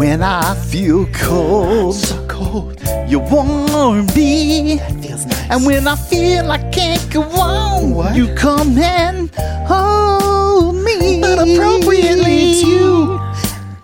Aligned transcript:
When 0.00 0.22
I 0.22 0.54
feel 0.54 1.04
cold, 1.12 1.94
so 1.94 2.26
cold, 2.26 2.80
you 3.06 3.18
warm 3.18 4.06
me. 4.16 4.78
Feels 5.02 5.26
nice. 5.26 5.50
And 5.50 5.66
when 5.66 5.86
I 5.86 5.94
feel 5.94 6.50
I 6.50 6.56
can't 6.70 7.06
go 7.12 7.20
on, 7.20 8.14
you 8.14 8.34
come 8.34 8.78
and 8.78 9.28
hold 9.68 10.76
me. 10.76 11.20
But 11.20 11.40
appropriately, 11.40 12.48
it's 12.48 12.62
you 12.62 13.20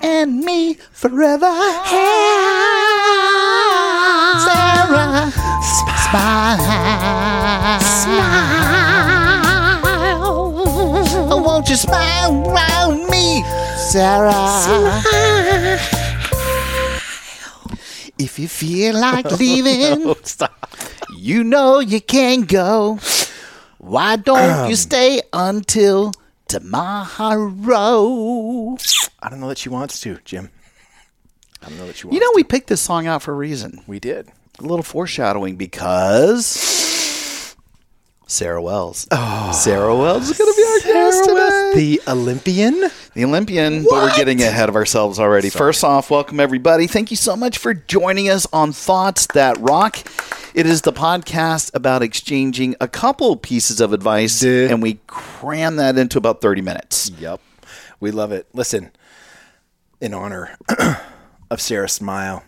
and 0.00 0.41
me 0.41 0.78
forever. 0.91 1.52
Hey, 1.84 2.38
Sarah, 4.41 5.30
smile, 6.08 6.56
smile. 7.92 8.56
Oh, 11.30 11.42
won't 11.44 11.69
you 11.69 11.77
smile 11.77 12.48
around 12.48 13.06
me, 13.10 13.44
Sarah? 13.77 15.35
If 18.26 18.40
you 18.40 18.48
feel 18.48 18.98
like 18.98 19.30
leaving, 19.38 20.12
you 21.16 21.44
know 21.44 21.78
you 21.78 22.00
can 22.00 22.41
go. 22.41 22.98
Why 23.78 24.16
don't 24.16 24.66
you 24.66 24.72
um. 24.72 24.74
stay 24.74 25.22
until 25.33 26.12
tomorrow? 26.48 27.06
I 29.22 29.28
don't 29.30 29.38
know 29.38 29.46
that 29.46 29.58
she 29.58 29.68
wants 29.68 30.00
to, 30.00 30.18
Jim. 30.24 30.50
I 31.62 31.68
don't 31.68 31.78
know 31.78 31.86
that 31.86 31.94
she 31.94 32.08
wants 32.08 32.14
You 32.16 32.20
know, 32.20 32.33
we 32.34 32.42
picked 32.42 32.66
this 32.66 32.80
song 32.80 33.06
out 33.06 33.22
for 33.22 33.30
a 33.30 33.36
reason. 33.36 33.84
We 33.86 34.00
did. 34.00 34.27
A 34.58 34.62
little 34.62 34.83
foreshadowing 34.83 35.55
because 35.55 36.75
Sarah 38.28 38.60
Wells. 38.60 39.06
Oh, 39.12 39.52
Sarah 39.52 39.94
Wells 39.94 40.28
is 40.28 40.36
going 40.36 40.52
to 40.52 40.56
be 40.56 40.64
our 40.64 40.92
guest 40.94 41.24
today. 41.24 41.72
The 41.77 42.00
Olympian? 42.10 42.91
The 43.14 43.24
Olympian, 43.24 43.84
but 43.84 43.92
we're 43.92 44.16
getting 44.16 44.42
ahead 44.42 44.68
of 44.68 44.74
ourselves 44.74 45.20
already. 45.20 45.48
First 45.48 45.84
off, 45.84 46.10
welcome 46.10 46.41
everybody. 46.41 46.88
Thank 46.88 47.12
you 47.12 47.16
so 47.16 47.36
much 47.36 47.58
for 47.58 47.72
joining 47.72 48.28
us 48.28 48.44
on 48.52 48.72
Thoughts 48.72 49.28
That 49.28 49.56
Rock. 49.60 49.98
It 50.55 50.66
is 50.66 50.83
the 50.83 50.92
podcast 50.92 51.72
about 51.72 52.02
exchanging 52.02 52.74
a 52.80 52.88
couple 52.88 53.36
pieces 53.36 53.80
of 53.80 53.92
advice, 53.92 54.40
Duh. 54.40 54.48
and 54.72 54.83
we 54.83 54.98
cram 55.06 55.77
that 55.77 55.96
into 55.96 56.18
about 56.18 56.40
30 56.40 56.62
minutes. 56.62 57.11
Yep. 57.20 57.40
We 58.00 58.11
love 58.11 58.33
it. 58.33 58.48
Listen, 58.52 58.90
in 60.00 60.12
honor 60.14 60.56
of 61.50 61.61
Sarah 61.61 61.88
Smile, 61.88 62.42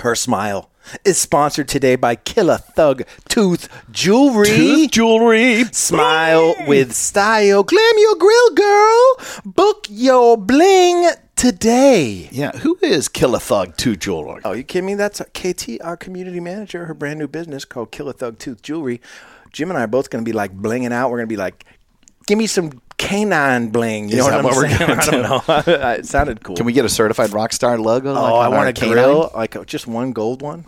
her 0.00 0.14
smile 0.14 0.70
is 1.04 1.18
sponsored 1.18 1.68
today 1.68 1.96
by 1.96 2.16
Killa 2.16 2.58
Thug 2.58 3.02
Tooth 3.28 3.68
Jewelry. 3.90 4.46
Tooth 4.48 4.90
jewelry. 4.90 5.64
Smile 5.72 6.54
with 6.66 6.92
style. 6.92 7.62
Glam 7.62 7.94
your 7.96 8.16
grill, 8.16 8.50
girl. 8.54 9.16
Book 9.44 9.86
your 9.88 10.36
bling 10.36 11.08
today. 11.36 12.28
Yeah, 12.30 12.52
who 12.52 12.78
is 12.82 13.08
Killa 13.08 13.40
Thug 13.40 13.76
Tooth 13.76 14.00
Jewelry? 14.00 14.42
Oh, 14.44 14.52
you 14.52 14.62
kidding 14.64 14.86
me? 14.86 14.94
That's 14.94 15.20
KT, 15.32 15.80
our 15.82 15.96
community 15.96 16.40
manager, 16.40 16.86
her 16.86 16.94
brand 16.94 17.18
new 17.18 17.28
business 17.28 17.64
called 17.64 17.90
Killer 17.90 18.12
Thug 18.12 18.38
Tooth 18.38 18.62
Jewelry. 18.62 19.00
Jim 19.52 19.70
and 19.70 19.78
I 19.78 19.84
are 19.84 19.88
both 19.88 20.10
going 20.10 20.24
to 20.24 20.28
be 20.28 20.32
like 20.32 20.56
blinging 20.56 20.92
out. 20.92 21.10
We're 21.10 21.18
going 21.18 21.28
to 21.28 21.32
be 21.32 21.36
like, 21.36 21.64
give 22.26 22.38
me 22.38 22.46
some 22.46 22.82
canine 22.98 23.68
bling. 23.70 24.08
You 24.08 24.18
Is 24.18 24.26
know 24.26 24.32
what, 24.32 24.44
what 24.44 24.52
I'm 24.52 24.56
we're 24.62 24.68
saying? 24.68 24.90
I 24.98 25.04
don't 25.04 25.22
know. 25.22 25.62
it 25.92 26.06
sounded 26.06 26.42
cool. 26.42 26.56
Can 26.56 26.66
we 26.66 26.72
get 26.72 26.84
a 26.84 26.88
certified 26.88 27.32
rock 27.32 27.52
star 27.52 27.78
logo? 27.78 28.10
Oh, 28.10 28.22
like 28.22 28.32
I 28.32 28.48
want 28.48 28.68
a 28.68 28.72
canine? 28.72 28.92
grill, 28.94 29.30
like 29.34 29.66
just 29.66 29.86
one 29.86 30.12
gold 30.12 30.42
one. 30.42 30.66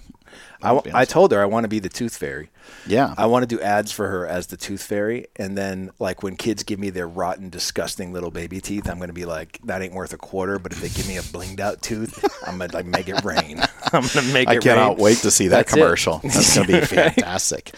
I, 0.62 0.80
I 0.94 1.04
told 1.04 1.32
her 1.32 1.40
I 1.40 1.44
want 1.44 1.64
to 1.64 1.68
be 1.68 1.78
the 1.78 1.88
tooth 1.88 2.16
fairy. 2.16 2.48
Yeah. 2.86 3.14
I 3.16 3.26
want 3.26 3.48
to 3.48 3.56
do 3.56 3.60
ads 3.60 3.92
for 3.92 4.08
her 4.08 4.26
as 4.26 4.46
the 4.48 4.56
tooth 4.56 4.82
fairy, 4.82 5.26
and 5.36 5.56
then 5.56 5.90
like 5.98 6.22
when 6.22 6.34
kids 6.36 6.62
give 6.62 6.78
me 6.78 6.90
their 6.90 7.06
rotten, 7.06 7.50
disgusting 7.50 8.12
little 8.12 8.30
baby 8.30 8.60
teeth, 8.60 8.88
I'm 8.88 8.96
going 8.96 9.08
to 9.08 9.14
be 9.14 9.26
like, 9.26 9.60
that 9.64 9.82
ain't 9.82 9.92
worth 9.92 10.12
a 10.12 10.16
quarter. 10.16 10.58
But 10.58 10.72
if 10.72 10.80
they 10.80 10.88
give 10.88 11.06
me 11.06 11.18
a 11.18 11.22
blinged 11.22 11.60
out 11.60 11.82
tooth, 11.82 12.24
I'm 12.46 12.58
gonna 12.58 12.72
like 12.72 12.86
make 12.86 13.08
it 13.08 13.22
rain. 13.22 13.60
I'm 13.92 14.06
gonna 14.12 14.32
make 14.32 14.48
I 14.48 14.54
it 14.54 14.62
cannot 14.62 14.96
wait 14.98 15.18
to 15.18 15.30
see 15.30 15.48
that 15.48 15.66
That's 15.66 15.72
it. 15.72 15.76
commercial. 15.76 16.20
That's 16.24 16.54
going 16.56 16.66
to 16.66 16.72
be 16.80 16.86
fantastic. 16.86 17.72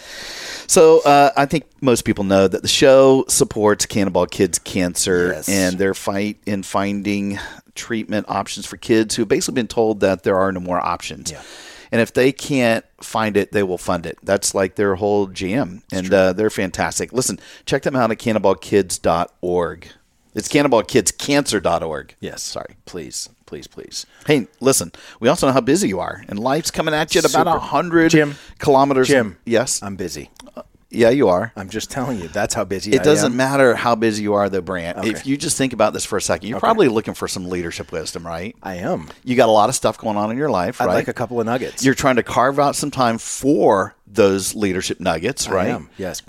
So 0.68 1.00
uh, 1.00 1.32
I 1.36 1.46
think 1.46 1.64
most 1.80 2.04
people 2.04 2.24
know 2.24 2.46
that 2.46 2.62
the 2.62 2.68
show 2.68 3.24
supports 3.28 3.86
Cannonball 3.86 4.26
Kids 4.26 4.58
Cancer 4.58 5.32
Yes. 5.34 5.48
and 5.48 5.78
their 5.78 5.94
fight 5.94 6.38
in 6.46 6.62
finding 6.62 7.38
treatment 7.74 8.26
options 8.28 8.66
for 8.66 8.76
kids 8.76 9.16
who 9.16 9.22
have 9.22 9.28
basically 9.28 9.54
been 9.54 9.66
told 9.68 10.00
that 10.00 10.22
there 10.24 10.36
are 10.36 10.52
no 10.52 10.60
more 10.60 10.78
options. 10.78 11.30
Yeah. 11.32 11.42
And 11.90 12.02
if 12.02 12.12
they 12.12 12.32
can't 12.32 12.84
find 13.00 13.34
it, 13.36 13.52
they 13.52 13.62
will 13.62 13.78
fund 13.78 14.04
it. 14.04 14.18
That's 14.22 14.54
like 14.54 14.74
their 14.74 14.96
whole 14.96 15.26
jam. 15.26 15.82
And 15.90 16.12
uh, 16.12 16.34
they're 16.34 16.50
fantastic. 16.50 17.14
Listen, 17.14 17.40
check 17.64 17.82
them 17.82 17.96
out 17.96 18.10
at 18.10 18.18
cannonballkids.org. 18.18 19.88
It's 20.34 20.48
cannonballkidscancer.org. 20.48 22.14
Yes. 22.20 22.42
Sorry. 22.42 22.76
Please, 22.84 23.30
please, 23.48 23.66
please. 23.66 24.06
Hey, 24.26 24.46
listen, 24.60 24.92
we 25.18 25.28
also 25.28 25.46
know 25.48 25.52
how 25.54 25.60
busy 25.62 25.88
you 25.88 25.98
are, 25.98 26.22
and 26.28 26.38
life's 26.38 26.70
coming 26.70 26.94
at 26.94 27.14
you 27.14 27.20
at 27.20 27.24
about 27.24 27.46
Super. 27.46 27.56
a 27.56 27.60
hundred 27.60 28.10
Jim. 28.10 28.34
kilometers. 28.58 29.08
Jim. 29.08 29.38
yes, 29.46 29.82
I'm 29.82 29.96
busy. 29.96 30.30
Uh, 30.54 30.62
yeah, 30.90 31.10
you 31.10 31.28
are. 31.28 31.52
I'm 31.54 31.68
just 31.68 31.90
telling 31.90 32.18
you. 32.18 32.28
That's 32.28 32.54
how 32.54 32.64
busy 32.64 32.92
I 32.94 32.96
It 32.96 33.04
doesn't 33.04 33.32
am. 33.32 33.36
matter 33.36 33.74
how 33.74 33.94
busy 33.94 34.22
you 34.22 34.32
are, 34.34 34.48
though, 34.48 34.62
Brant. 34.62 34.96
Okay. 34.98 35.10
If 35.10 35.26
you 35.26 35.36
just 35.36 35.58
think 35.58 35.74
about 35.74 35.92
this 35.92 36.06
for 36.06 36.16
a 36.16 36.20
second, 36.22 36.48
you're 36.48 36.60
probably 36.60 36.88
looking 36.88 37.12
for 37.12 37.28
some 37.28 37.48
leadership 37.50 37.92
wisdom, 37.92 38.26
right? 38.26 38.56
I 38.62 38.76
am. 38.76 39.08
You 39.22 39.36
got 39.36 39.50
a 39.50 39.52
lot 39.52 39.68
of 39.68 39.74
stuff 39.74 39.98
going 39.98 40.16
on 40.16 40.30
in 40.30 40.38
your 40.38 40.48
life, 40.50 40.80
I'd 40.80 40.86
right? 40.86 40.94
like 40.94 41.08
a 41.08 41.12
couple 41.12 41.40
of 41.40 41.44
nuggets. 41.46 41.84
you're 41.84 41.92
trying 41.94 42.16
to 42.16 42.22
carve 42.22 42.58
out 42.58 42.74
some 42.74 42.90
time 42.90 43.18
for 43.18 43.94
those 44.06 44.54
leadership 44.54 44.98
nuggets, 44.98 45.46
I 45.46 45.52
right? 45.52 45.68
am. 45.68 45.90
Yes. 45.98 46.22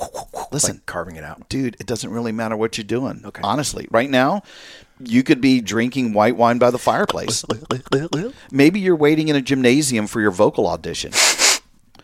Listen, 0.52 0.76
Like 0.78 0.86
carving 0.86 1.16
it 1.16 1.24
out. 1.24 1.48
dude, 1.48 1.78
it 1.80 1.86
doesn't 1.88 2.10
really 2.12 2.34
matter 2.34 2.58
what 2.58 2.78
you're 2.78 2.84
doing. 2.84 3.22
Okay. 3.24 3.42
Honestly, 3.42 3.88
right 3.92 4.10
now, 4.10 4.42
you 5.00 5.24
could 5.24 5.42
be 5.42 5.62
drinking 5.62 6.14
white 6.14 6.36
wine 6.36 6.58
by 6.58 6.72
the 6.72 6.78
fireplace. 6.78 7.46
Maybe 8.52 8.80
you're 8.80 8.96
waiting 8.96 9.28
in 9.30 9.36
a 9.36 9.42
gymnasium 9.42 10.08
for 10.08 10.22
your 10.22 10.32
vocal 10.32 10.68
audition. 10.68 11.12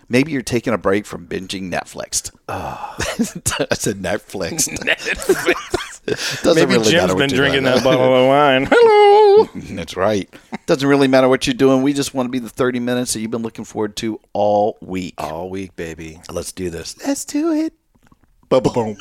Maybe 0.07 0.31
you're 0.31 0.43
taking 0.43 0.73
a 0.73 0.77
break 0.77 1.05
from 1.05 1.27
binging 1.27 1.71
Netflix. 1.71 2.31
Ah. 2.47 2.95
I 2.99 3.73
said 3.75 3.97
Netflix. 4.01 4.67
Doesn't 6.43 6.55
Maybe 6.55 6.77
really 6.77 6.91
Jim's 6.91 7.15
been 7.15 7.29
drinking 7.31 7.63
that 7.63 7.83
bottle 7.83 8.15
of 8.15 8.27
wine. 8.27 8.67
Hello. 8.69 9.49
That's 9.75 9.97
right. 9.97 10.31
Doesn't 10.67 10.87
really 10.87 11.07
matter 11.07 11.27
what 11.27 11.47
you're 11.47 11.55
doing. 11.55 11.81
We 11.81 11.93
just 11.93 12.13
want 12.13 12.27
to 12.27 12.31
be 12.31 12.37
the 12.37 12.49
30 12.49 12.79
minutes 12.79 13.13
that 13.13 13.21
you've 13.21 13.31
been 13.31 13.41
looking 13.41 13.65
forward 13.65 13.95
to 13.97 14.19
all 14.33 14.77
week. 14.81 15.15
All 15.17 15.49
week, 15.49 15.75
baby. 15.75 16.21
Let's 16.31 16.51
do 16.51 16.69
this. 16.69 16.95
Let's 17.05 17.25
do 17.25 17.51
it. 17.51 17.73
Boom. 18.49 18.97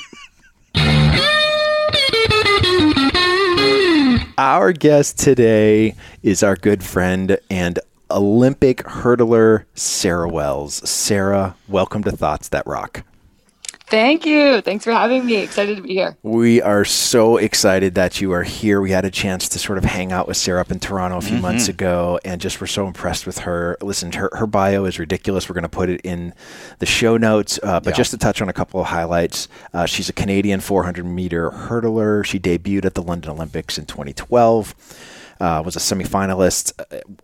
Our 4.37 4.73
guest 4.73 5.19
today 5.19 5.95
is 6.23 6.43
our 6.43 6.57
good 6.57 6.83
friend 6.83 7.39
and 7.49 7.79
Olympic 8.11 8.79
hurdler, 8.79 9.65
Sarah 9.75 10.29
Wells. 10.29 10.89
Sarah, 10.89 11.57
welcome 11.69 12.03
to 12.05 12.13
Thoughts 12.13 12.49
That 12.49 12.67
Rock. 12.67 13.05
Thank 13.87 14.25
you. 14.25 14.63
Thanks 14.63 14.83
for 14.85 14.93
having 14.93 15.27
me. 15.27 15.37
Excited 15.37 15.77
to 15.77 15.83
be 15.83 15.93
here. 15.93 16.17
We 16.23 16.63
are 16.63 16.87
so 16.87 17.37
excited 17.37 17.95
that 17.97 18.19
you 18.21 18.33
are 18.33 18.43
here. 18.43 18.81
We 18.81 18.91
had 18.91 19.05
a 19.05 19.11
chance 19.11 19.47
to 19.51 19.59
sort 19.59 19.77
of 19.77 19.85
hang 19.85 20.11
out 20.11 20.27
with 20.27 20.39
Sarah 20.39 20.63
up 20.63 20.71
in 20.71 20.81
Toronto 20.81 21.19
a 21.19 21.21
few 21.21 21.37
months 21.39 21.69
ago 21.69 22.19
and 22.25 22.41
just 22.41 22.61
were 22.61 22.67
so 22.67 22.87
impressed 22.87 23.27
with 23.27 23.39
her. 23.41 23.77
Listen, 23.83 24.11
her, 24.13 24.31
her 24.33 24.47
bio 24.47 24.87
is 24.87 24.99
ridiculous. 24.99 25.49
We're 25.49 25.55
going 25.55 25.63
to 25.63 25.69
put 25.69 25.91
it 25.91 26.01
in 26.03 26.33
the 26.79 26.87
show 26.87 27.19
notes. 27.19 27.61
Uh, 27.63 27.79
but 27.79 27.95
just 27.95 28.11
to 28.13 28.19
touch 28.19 28.41
on 28.41 28.49
a 28.49 28.55
couple 28.55 28.81
of 28.81 28.87
highlights, 28.87 29.49
uh, 29.75 29.85
she's 29.85 30.09
a 30.09 30.15
Canadian 30.15 30.61
400 30.61 31.05
meter 31.05 31.51
hurdler. 31.51 32.25
She 32.25 32.41
debuted 32.41 32.87
at 32.87 32.95
the 32.95 33.03
London 33.03 33.33
Olympics 33.33 33.77
in 33.77 33.85
2012. 33.85 34.75
Uh, 35.41 35.63
was 35.65 35.77
a 35.77 35.81
semifinalist 35.81 36.73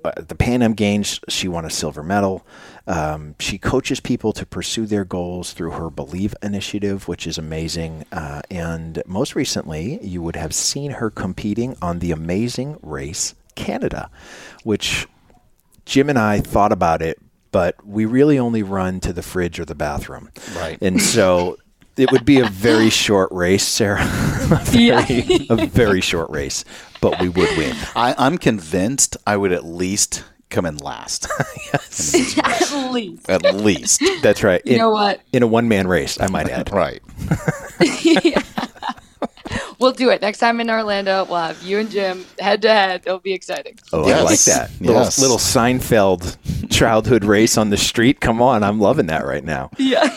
uh, 0.05 0.11
at 0.17 0.29
the 0.29 0.35
Pan 0.35 0.63
Am 0.63 0.75
Games. 0.75 1.21
She 1.29 1.49
won 1.49 1.65
a 1.65 1.71
silver 1.71 2.03
medal. 2.03 2.45
Um, 2.87 3.37
she 3.39 3.57
coaches 3.57 4.01
people 4.01 4.33
to 4.33 4.45
pursue 4.45 4.87
their 4.87 5.05
goals 5.05 5.53
through 5.53 5.71
her 5.73 5.91
Believe 5.91 6.35
initiative, 6.43 7.07
which 7.07 7.27
is 7.27 7.39
amazing. 7.39 8.05
Uh, 8.11 8.43
and 8.51 9.03
most 9.07 9.35
recently, 9.35 10.05
you 10.05 10.23
would 10.23 10.37
have 10.37 10.53
seen 10.53 10.93
her 10.93 11.11
competing 11.11 11.77
on 11.81 12.01
the 12.01 12.11
Amazing 12.11 12.79
Race 12.83 13.35
Canada, 13.55 14.11
which 14.65 15.07
Jim 15.85 16.09
and 16.09 16.19
I 16.19 16.41
thought 16.41 16.73
about 16.73 17.03
it, 17.03 17.19
but 17.53 17.75
we 17.87 18.05
really 18.05 18.39
only 18.39 18.63
run 18.63 19.01
to 19.01 19.13
the 19.13 19.23
fridge 19.23 19.61
or 19.61 19.65
the 19.65 19.75
bathroom. 19.75 20.31
Right. 20.57 20.79
And 20.81 21.01
so 21.01 21.59
it 21.97 22.11
would 22.13 22.25
be 22.25 22.41
a 22.41 22.47
very 22.47 22.91
short 23.05 23.31
race, 23.33 23.67
Sarah. 23.67 24.07
a, 24.55 24.57
very, 24.65 25.47
a 25.51 25.67
very 25.67 26.01
short 26.01 26.31
race, 26.31 26.65
but 27.01 27.21
we 27.21 27.29
would 27.29 27.57
win. 27.57 27.77
I, 27.95 28.15
I'm 28.19 28.39
convinced 28.39 29.17
I 29.27 29.37
would 29.37 29.53
at 29.53 29.65
least 29.65 30.25
come 30.49 30.67
in 30.67 30.77
last. 30.79 31.29
At 31.73 32.91
least. 32.93 33.31
At 33.31 33.55
least. 33.55 34.03
That's 34.23 34.43
right. 34.43 34.61
You 34.65 34.73
In, 34.73 34.79
know 34.79 34.91
what? 34.91 35.21
in 35.33 35.43
a 35.43 35.47
one 35.47 35.69
man 35.69 35.87
race, 35.87 36.21
I 36.21 36.27
might 36.29 36.49
add. 36.49 36.73
Right. 36.73 37.01
We'll 39.79 39.93
do 39.93 40.11
it. 40.11 40.21
Next 40.21 40.39
time 40.39 40.61
in 40.61 40.69
Orlando, 40.69 41.25
we'll 41.25 41.39
have 41.41 41.63
you 41.63 41.79
and 41.79 41.91
Jim 41.91 42.27
head 42.39 42.61
to 42.63 42.69
head. 42.69 43.03
It'll 43.07 43.19
be 43.19 43.33
exciting. 43.33 43.79
Oh, 43.93 44.03
I 44.11 44.21
like 44.21 44.41
that. 44.41 44.71
Little, 44.79 45.03
little 45.03 45.39
Seinfeld 45.39 46.37
childhood 46.71 47.25
race 47.25 47.57
on 47.57 47.71
the 47.71 47.79
street. 47.79 48.21
Come 48.21 48.43
on, 48.43 48.63
I'm 48.63 48.79
loving 48.79 49.07
that 49.07 49.25
right 49.25 49.43
now. 49.43 49.71
Yeah. 49.79 50.15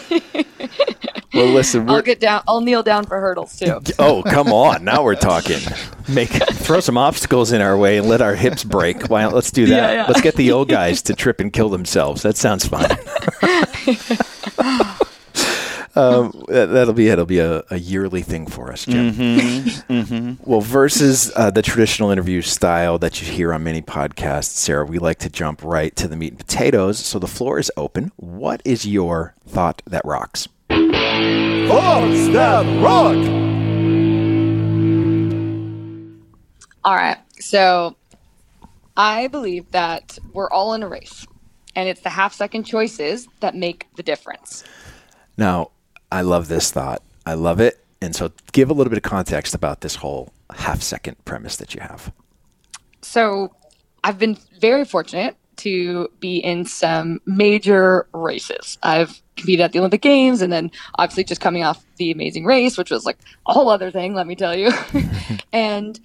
Well, 1.34 1.48
listen, 1.48 1.90
I'll 1.90 2.02
get 2.02 2.20
down. 2.20 2.44
I'll 2.48 2.62
kneel 2.62 2.84
down 2.84 3.06
for 3.06 3.20
hurdles 3.20 3.58
too. 3.58 3.82
oh 4.00 4.24
come 4.24 4.48
on, 4.54 4.84
now 4.84 5.04
we're 5.04 5.16
talking. 5.16 5.60
Make 6.08 6.30
throw 6.30 6.80
some 6.80 6.98
obstacles 6.98 7.52
in 7.52 7.62
our 7.62 7.78
way 7.78 7.98
and 7.98 8.08
let 8.08 8.22
our 8.22 8.36
hips 8.36 8.64
break. 8.64 9.10
Why? 9.10 9.26
Let's 9.28 9.52
do 9.52 9.66
that. 9.68 9.76
Yeah, 9.76 9.92
yeah. 10.02 10.06
Let's 10.08 10.22
get 10.22 10.36
the 10.36 10.52
old 10.52 10.70
guys 10.70 11.02
to 11.04 11.14
trip 11.16 11.40
and 11.40 11.52
kill 11.52 11.70
themselves. 11.70 12.22
That 12.22 12.38
sounds 12.38 12.68
fun. 12.68 12.90
Um, 15.96 16.46
that, 16.48 16.68
that'll 16.68 16.96
be 16.96 17.10
it'll 17.10 17.26
be 17.26 17.38
a, 17.38 17.64
a 17.70 17.78
yearly 17.78 18.24
thing 18.24 18.48
for 18.48 18.72
us, 18.72 18.84
Jim. 18.86 20.40
Well, 20.44 20.62
versus 20.62 21.32
uh, 21.36 21.52
the 21.52 21.62
traditional 21.62 22.10
interview 22.10 22.42
style 22.42 22.98
that 22.98 23.22
you 23.22 23.32
hear 23.32 23.54
on 23.54 23.64
many 23.64 23.84
podcasts, 23.84 24.46
Sarah, 24.56 24.86
we 24.86 24.98
like 24.98 25.20
to 25.20 25.30
jump 25.30 25.64
right 25.64 25.96
to 25.98 26.08
the 26.08 26.16
meat 26.16 26.32
and 26.32 26.40
potatoes. 26.40 26.98
So 26.98 27.20
the 27.20 27.28
floor 27.28 27.60
is 27.60 27.72
open. 27.78 28.12
What 28.16 28.62
is 28.66 28.88
your 28.88 29.36
thought 29.46 29.84
that 29.86 30.04
rocks? 30.04 30.48
Thoughts 31.68 32.28
that 32.30 32.66
rock. 32.84 33.18
All 36.84 36.96
right. 36.96 37.18
So 37.40 37.96
I 38.96 39.28
believe 39.28 39.72
that 39.72 40.18
we're 40.34 40.50
all 40.50 40.74
in 40.74 40.84
a 40.84 40.88
race, 40.88 41.26
and 41.76 41.90
it's 41.90 42.02
the 42.02 42.10
half 42.10 42.34
second 42.34 42.64
choices 42.64 43.28
that 43.40 43.56
make 43.56 43.88
the 43.96 44.04
difference. 44.04 44.64
Now, 45.38 45.72
I 46.12 46.22
love 46.22 46.48
this 46.48 46.72
thought. 46.72 47.02
I 47.26 47.34
love 47.34 47.60
it. 47.60 47.84
And 48.02 48.16
so 48.16 48.32
give 48.52 48.70
a 48.70 48.74
little 48.74 48.90
bit 48.90 48.98
of 48.98 49.04
context 49.04 49.56
about 49.56 49.82
this 49.82 49.96
whole 49.96 50.34
half 50.56 50.82
second 50.82 51.24
premise 51.26 51.56
that 51.58 51.74
you 51.74 51.82
have. 51.82 52.12
So 53.02 53.56
I've 54.04 54.20
been 54.20 54.38
very 54.60 54.86
fortunate 54.86 55.38
to 55.58 56.10
be 56.20 56.38
in 56.38 56.66
some 56.66 57.20
major 57.26 58.08
races. 58.14 58.78
I've 58.84 59.22
competed 59.36 59.64
at 59.64 59.72
the 59.72 59.80
Olympic 59.80 60.02
Games 60.02 60.42
and 60.42 60.52
then 60.52 60.72
obviously 60.96 61.24
just 61.24 61.42
coming 61.42 61.64
off 61.64 61.84
the 61.98 62.12
amazing 62.12 62.46
race, 62.46 62.78
which 62.78 62.92
was 62.92 63.06
like 63.06 63.18
a 63.48 63.54
whole 63.54 63.70
other 63.70 63.92
thing, 63.92 64.14
let 64.14 64.28
me 64.28 64.36
tell 64.36 64.56
you. 64.56 64.72
and 65.54 66.00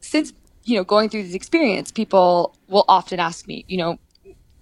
since, 0.00 0.32
you 0.64 0.76
know, 0.76 0.84
going 0.84 1.08
through 1.08 1.24
this 1.24 1.34
experience, 1.34 1.90
people 1.90 2.56
will 2.68 2.84
often 2.88 3.20
ask 3.20 3.46
me, 3.46 3.64
you 3.68 3.76
know, 3.76 3.98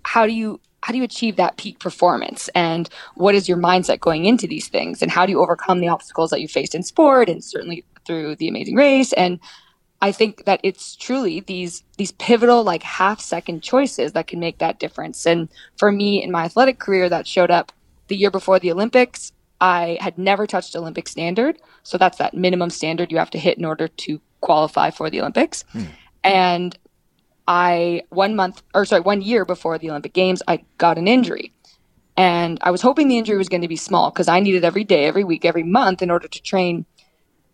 how 0.05 0.27
do 0.27 0.33
you 0.33 0.61
how 0.83 0.93
do 0.93 0.99
you 0.99 1.05
achieve 1.05 1.37
that 1.37 1.57
peak 1.57 1.79
performance 1.79 2.49
and 2.57 2.89
what 3.15 3.37
is 3.37 3.49
your 3.49 3.57
mindset 3.57 4.01
going 4.01 4.25
into 4.25 4.49
these 4.49 4.67
things 4.67 5.01
and 5.01 5.13
how 5.13 5.25
do 5.25 5.31
you 5.31 5.41
overcome 5.41 5.81
the 5.81 5.87
obstacles 5.87 6.31
that 6.31 6.41
you 6.41 6.49
faced 6.49 6.75
in 6.75 6.83
sport 6.83 7.29
and 7.29 7.45
certainly 7.45 7.85
through 8.05 8.35
the 8.37 8.49
amazing 8.49 8.75
race 8.75 9.13
and 9.13 9.39
I 10.03 10.11
think 10.11 10.47
that 10.47 10.59
it's 10.65 10.97
truly 10.97 11.41
these 11.41 11.85
these 11.97 12.11
pivotal 12.13 12.65
like 12.65 12.83
half 12.83 13.21
second 13.21 13.63
choices 13.63 14.13
that 14.13 14.27
can 14.27 14.41
make 14.41 14.59
that 14.59 14.81
difference. 14.81 15.25
And 15.25 15.49
for 15.79 15.93
me 15.93 16.21
in 16.21 16.33
my 16.33 16.45
athletic 16.45 16.81
career 16.81 17.09
that 17.09 17.29
showed 17.29 17.53
up 17.53 17.71
the 18.09 18.17
year 18.17 18.31
before 18.31 18.59
the 18.59 18.73
Olympics, 18.73 19.33
I 19.61 19.99
had 20.01 20.19
never 20.19 20.45
touched 20.45 20.75
Olympic 20.75 21.07
standard. 21.07 21.57
So 21.85 21.99
that's 21.99 22.19
that 22.19 22.35
minimum 22.35 22.71
standard 22.71 23.13
you 23.13 23.19
have 23.19 23.31
to 23.31 23.39
hit 23.39 23.59
in 23.59 23.65
order 23.65 23.87
to 23.87 24.21
qualify 24.41 24.91
for 24.91 25.09
the 25.09 25.21
Olympics. 25.21 25.65
Hmm. 25.71 25.85
And 26.25 26.79
I 27.47 28.03
one 28.09 28.35
month 28.35 28.61
or 28.75 28.85
sorry, 28.85 29.03
one 29.03 29.23
year 29.23 29.45
before 29.45 29.79
the 29.79 29.91
Olympic 29.91 30.15
Games, 30.15 30.43
I 30.49 30.65
got 30.79 30.99
an 30.99 31.07
injury. 31.07 31.53
And 32.17 32.59
I 32.61 32.73
was 32.73 32.83
hoping 32.83 33.07
the 33.07 33.19
injury 33.19 33.39
was 33.39 33.49
going 33.49 33.63
to 33.63 33.69
be 33.69 33.77
small 33.77 34.11
because 34.11 34.27
I 34.27 34.41
needed 34.41 34.65
every 34.65 34.85
day, 34.85 35.05
every 35.05 35.23
week, 35.23 35.45
every 35.45 35.63
month 35.63 36.03
in 36.03 36.11
order 36.11 36.27
to 36.27 36.43
train. 36.43 36.87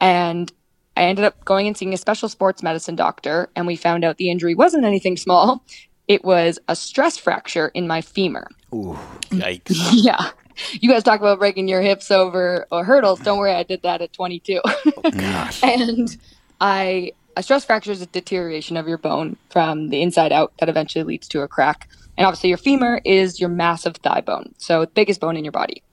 And 0.00 0.50
I 0.98 1.02
ended 1.02 1.24
up 1.24 1.44
going 1.44 1.68
and 1.68 1.76
seeing 1.76 1.94
a 1.94 1.96
special 1.96 2.28
sports 2.28 2.60
medicine 2.60 2.96
doctor, 2.96 3.48
and 3.54 3.68
we 3.68 3.76
found 3.76 4.04
out 4.04 4.16
the 4.16 4.30
injury 4.30 4.56
wasn't 4.56 4.84
anything 4.84 5.16
small. 5.16 5.62
It 6.08 6.24
was 6.24 6.58
a 6.66 6.74
stress 6.74 7.16
fracture 7.16 7.68
in 7.68 7.86
my 7.86 8.00
femur. 8.00 8.48
Ooh, 8.74 8.98
yikes. 9.30 9.76
Yeah. 9.92 10.30
You 10.72 10.90
guys 10.90 11.04
talk 11.04 11.20
about 11.20 11.38
breaking 11.38 11.68
your 11.68 11.82
hips 11.82 12.10
over 12.10 12.66
or 12.72 12.82
hurdles. 12.82 13.20
Don't 13.20 13.38
worry, 13.38 13.52
I 13.52 13.62
did 13.62 13.82
that 13.82 14.02
at 14.02 14.12
22. 14.12 14.60
and 15.62 16.16
I 16.60 17.12
a 17.36 17.42
stress 17.44 17.64
fracture 17.64 17.92
is 17.92 18.02
a 18.02 18.06
deterioration 18.06 18.76
of 18.76 18.88
your 18.88 18.98
bone 18.98 19.36
from 19.50 19.90
the 19.90 20.02
inside 20.02 20.32
out 20.32 20.52
that 20.58 20.68
eventually 20.68 21.04
leads 21.04 21.28
to 21.28 21.42
a 21.42 21.48
crack. 21.48 21.88
And 22.16 22.26
obviously, 22.26 22.48
your 22.48 22.58
femur 22.58 23.00
is 23.04 23.38
your 23.38 23.50
massive 23.50 23.98
thigh 23.98 24.22
bone, 24.22 24.52
so 24.58 24.80
the 24.80 24.88
biggest 24.88 25.20
bone 25.20 25.36
in 25.36 25.44
your 25.44 25.52
body. 25.52 25.84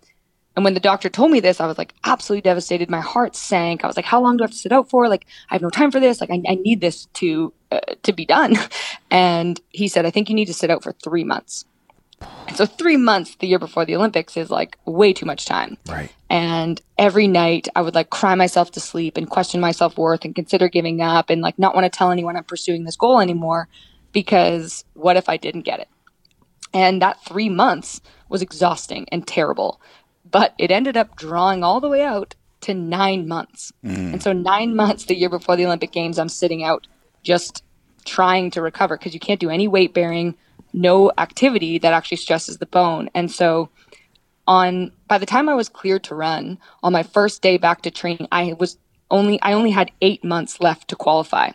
And 0.55 0.63
when 0.63 0.73
the 0.73 0.79
doctor 0.79 1.09
told 1.09 1.31
me 1.31 1.39
this, 1.39 1.59
I 1.59 1.67
was 1.67 1.77
like 1.77 1.93
absolutely 2.03 2.41
devastated. 2.41 2.89
My 2.89 3.01
heart 3.01 3.35
sank. 3.35 3.83
I 3.83 3.87
was 3.87 3.97
like, 3.97 4.05
"How 4.05 4.21
long 4.21 4.37
do 4.37 4.43
I 4.43 4.45
have 4.45 4.51
to 4.51 4.57
sit 4.57 4.71
out 4.71 4.89
for? 4.89 5.09
Like, 5.09 5.25
I 5.49 5.55
have 5.55 5.61
no 5.61 5.69
time 5.69 5.91
for 5.91 5.99
this. 5.99 6.21
Like, 6.21 6.29
I, 6.31 6.41
I 6.47 6.55
need 6.55 6.79
this 6.81 7.05
to 7.15 7.53
uh, 7.71 7.79
to 8.03 8.13
be 8.13 8.25
done." 8.25 8.55
And 9.11 9.61
he 9.69 9.87
said, 9.87 10.05
"I 10.05 10.11
think 10.11 10.29
you 10.29 10.35
need 10.35 10.47
to 10.47 10.53
sit 10.53 10.69
out 10.69 10.83
for 10.83 10.91
three 10.91 11.23
months." 11.23 11.65
And 12.47 12.55
so 12.55 12.65
three 12.65 12.97
months 12.97 13.35
the 13.35 13.47
year 13.47 13.59
before 13.59 13.85
the 13.85 13.95
Olympics 13.95 14.37
is 14.37 14.49
like 14.49 14.77
way 14.85 15.13
too 15.13 15.25
much 15.25 15.45
time. 15.45 15.77
Right. 15.87 16.11
And 16.29 16.81
every 16.97 17.27
night 17.27 17.67
I 17.75 17.81
would 17.81 17.95
like 17.95 18.09
cry 18.09 18.35
myself 18.35 18.71
to 18.71 18.79
sleep 18.79 19.17
and 19.17 19.29
question 19.29 19.59
my 19.61 19.71
self 19.71 19.97
worth 19.97 20.25
and 20.25 20.35
consider 20.35 20.67
giving 20.69 21.01
up 21.01 21.29
and 21.29 21.41
like 21.41 21.59
not 21.59 21.75
want 21.75 21.85
to 21.85 21.97
tell 21.97 22.11
anyone 22.11 22.35
I'm 22.35 22.43
pursuing 22.43 22.83
this 22.83 22.95
goal 22.95 23.19
anymore 23.19 23.67
because 24.11 24.85
what 24.93 25.17
if 25.17 25.27
I 25.29 25.37
didn't 25.37 25.61
get 25.63 25.79
it? 25.79 25.89
And 26.73 27.01
that 27.01 27.23
three 27.23 27.49
months 27.49 28.01
was 28.29 28.41
exhausting 28.41 29.07
and 29.11 29.25
terrible. 29.25 29.81
But 30.35 30.53
it 30.57 30.69
ended 30.69 30.97
up 30.97 31.15
drawing 31.15 31.63
all 31.63 31.79
the 31.79 31.87
way 31.87 32.03
out 32.03 32.35
to 32.59 32.73
nine 32.73 33.25
months. 33.25 33.71
Mm. 33.85 34.11
And 34.11 34.21
so, 34.21 34.33
nine 34.33 34.75
months 34.75 35.05
the 35.05 35.15
year 35.15 35.29
before 35.29 35.55
the 35.55 35.65
Olympic 35.65 35.93
Games, 35.93 36.19
I'm 36.19 36.27
sitting 36.27 36.61
out 36.61 36.87
just 37.23 37.63
trying 38.03 38.51
to 38.51 38.61
recover 38.61 38.97
because 38.97 39.13
you 39.13 39.19
can't 39.21 39.39
do 39.39 39.49
any 39.49 39.69
weight 39.69 39.93
bearing, 39.93 40.35
no 40.73 41.09
activity 41.17 41.79
that 41.79 41.93
actually 41.93 42.17
stresses 42.17 42.57
the 42.57 42.65
bone. 42.65 43.09
And 43.15 43.31
so, 43.31 43.69
on 44.45 44.91
by 45.07 45.19
the 45.19 45.25
time 45.25 45.47
I 45.47 45.53
was 45.53 45.69
cleared 45.69 46.03
to 46.03 46.15
run 46.15 46.57
on 46.83 46.91
my 46.91 47.03
first 47.03 47.41
day 47.41 47.57
back 47.57 47.83
to 47.83 47.89
training, 47.89 48.27
I 48.29 48.57
was 48.59 48.77
only 49.09 49.41
I 49.41 49.53
only 49.53 49.71
had 49.71 49.93
eight 50.01 50.25
months 50.25 50.59
left 50.59 50.89
to 50.89 50.97
qualify. 50.97 51.51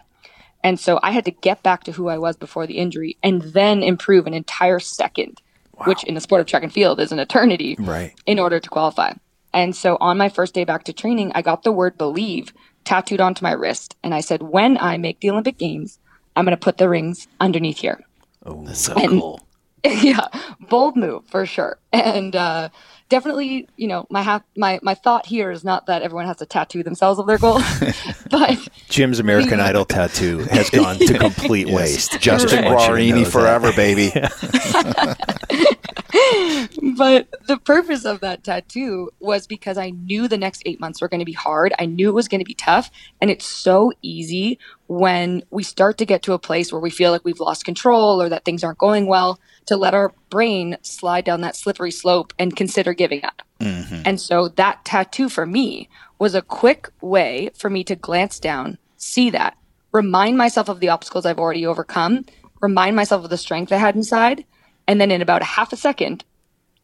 And 0.65 0.81
so 0.81 0.99
I 1.03 1.11
had 1.11 1.27
to 1.27 1.32
get 1.32 1.62
back 1.62 1.85
to 1.85 1.93
who 1.93 2.09
I 2.09 2.17
was 2.17 2.38
before 2.38 2.67
the 2.67 2.79
injury 2.79 3.19
and 3.23 3.43
then 3.43 3.82
improve 3.82 4.27
an 4.27 4.32
entire 4.32 4.81
second, 4.81 5.43
which 5.84 6.05
in 6.05 6.15
the 6.15 6.20
sport 6.20 6.41
of 6.41 6.46
track 6.46 6.63
and 6.63 6.72
field 6.72 7.01
is 7.01 7.13
an 7.13 7.19
eternity 7.19 7.77
Right. 7.79 8.15
in 8.27 8.39
order 8.39 8.60
to 8.60 8.69
qualify. 8.69 9.13
And 9.53 9.75
so 9.75 9.96
on 10.01 10.17
my 10.19 10.29
first 10.29 10.55
day 10.55 10.65
back 10.65 10.84
to 10.84 10.93
training, 10.93 11.32
I 11.34 11.43
got 11.43 11.63
the 11.63 11.72
word 11.72 11.99
believe 11.99 12.53
tattooed 12.84 13.20
onto 13.20 13.43
my 13.44 13.53
wrist. 13.53 13.96
And 14.05 14.15
I 14.15 14.20
said, 14.20 14.43
when 14.43 14.79
I 14.79 14.96
make 14.96 15.20
the 15.20 15.31
Olympic 15.31 15.58
Games, 15.58 15.99
I'm 16.37 16.44
going 16.44 16.56
to 16.56 16.63
put 16.65 16.79
the 16.79 16.89
rings 16.89 17.27
underneath 17.41 17.79
here. 17.79 18.01
Oh, 18.46 18.63
that's 18.65 18.81
so 18.81 18.94
And- 18.94 19.20
cool. 19.20 19.41
yeah, 19.84 20.27
bold 20.69 20.94
move 20.94 21.25
for 21.31 21.46
sure. 21.46 21.79
And 21.91 22.37
uh, 22.37 22.69
definitely, 23.08 23.67
you 23.79 23.89
know, 23.89 24.06
my 24.10 24.20
ha- 24.22 24.43
my 24.55 24.79
my 24.82 24.93
thought 24.93 25.25
here 25.25 25.51
is 25.51 25.65
not 25.65 25.87
that 25.87 26.03
everyone 26.03 26.27
has 26.27 26.37
to 26.37 26.44
tattoo 26.46 26.82
themselves 26.82 27.19
of 27.19 27.27
their 27.27 27.39
goal, 27.39 27.60
but 28.31 28.69
Jim's 28.91 29.20
American 29.20 29.58
Idol 29.58 29.87
tattoo 29.87 30.41
has 30.51 30.69
gone 30.69 30.99
to 30.99 31.19
complete 31.19 31.69
waste. 31.70 32.20
Justin 32.20 32.65
I 32.67 32.75
want 32.75 33.01
you 33.01 33.15
to 33.15 33.15
know 33.15 33.20
Guarini 33.22 33.25
that. 33.25 33.31
forever, 33.31 33.72
baby. 33.72 34.13
but 36.96 37.28
the 37.46 37.58
purpose 37.64 38.04
of 38.04 38.20
that 38.20 38.44
tattoo 38.44 39.10
was 39.20 39.46
because 39.46 39.78
I 39.78 39.90
knew 39.90 40.28
the 40.28 40.38
next 40.38 40.62
eight 40.66 40.80
months 40.80 41.00
were 41.00 41.08
going 41.08 41.20
to 41.20 41.26
be 41.26 41.32
hard. 41.32 41.72
I 41.78 41.86
knew 41.86 42.08
it 42.08 42.14
was 42.14 42.28
going 42.28 42.40
to 42.40 42.44
be 42.44 42.54
tough. 42.54 42.90
And 43.20 43.30
it's 43.30 43.46
so 43.46 43.92
easy 44.02 44.58
when 44.86 45.42
we 45.50 45.62
start 45.62 45.98
to 45.98 46.06
get 46.06 46.22
to 46.22 46.32
a 46.32 46.38
place 46.38 46.72
where 46.72 46.80
we 46.80 46.90
feel 46.90 47.10
like 47.10 47.24
we've 47.24 47.40
lost 47.40 47.64
control 47.64 48.20
or 48.20 48.28
that 48.28 48.44
things 48.44 48.64
aren't 48.64 48.78
going 48.78 49.06
well 49.06 49.40
to 49.66 49.76
let 49.76 49.94
our 49.94 50.12
brain 50.30 50.76
slide 50.82 51.24
down 51.24 51.40
that 51.42 51.56
slippery 51.56 51.90
slope 51.90 52.32
and 52.38 52.56
consider 52.56 52.92
giving 52.92 53.24
up. 53.24 53.42
Mm-hmm. 53.60 54.02
And 54.04 54.20
so 54.20 54.48
that 54.48 54.84
tattoo 54.84 55.28
for 55.28 55.46
me 55.46 55.88
was 56.19 56.34
a 56.34 56.42
quick 56.42 56.90
way 57.00 57.50
for 57.56 57.70
me 57.70 57.84
to 57.84 57.96
glance 57.96 58.38
down, 58.38 58.78
see 58.96 59.30
that, 59.30 59.56
remind 59.92 60.36
myself 60.36 60.69
of 60.69 60.80
the 60.80 60.88
obstacles 60.88 61.26
I've 61.26 61.38
already 61.38 61.66
overcome, 61.66 62.24
remind 62.60 62.96
myself 62.96 63.24
of 63.24 63.30
the 63.30 63.38
strength 63.38 63.72
I 63.72 63.76
had 63.76 63.96
inside, 63.96 64.44
and 64.91 65.01
then 65.01 65.13
in 65.13 65.23
about 65.23 65.41
a 65.41 65.44
half 65.44 65.73
a 65.73 65.77
second, 65.77 66.25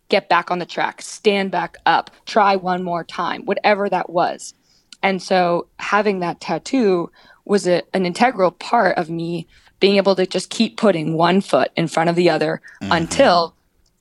get 0.09 0.29
back 0.29 0.53
on 0.53 0.61
the 0.61 0.65
track, 0.65 1.03
stand 1.03 1.51
back 1.51 1.77
up, 1.87 2.13
try 2.25 2.55
one 2.55 2.85
more 2.85 3.03
time, 3.03 3.45
whatever 3.47 3.89
that 3.89 4.09
was. 4.09 4.55
And 5.03 5.21
so 5.21 5.67
having 5.81 6.21
that 6.21 6.41
tattoo 6.41 7.11
was 7.45 7.67
a, 7.67 7.83
an 7.97 8.07
integral 8.07 8.53
part 8.53 8.97
of 8.97 9.11
me 9.11 9.49
being 9.81 9.97
able 9.97 10.15
to 10.15 10.25
just 10.25 10.51
keep 10.51 10.77
putting 10.77 11.15
one 11.15 11.41
foot 11.41 11.73
in 11.75 11.89
front 11.89 12.09
of 12.09 12.15
the 12.15 12.31
other 12.31 12.63
mm-hmm. 12.81 12.93
until 12.93 13.57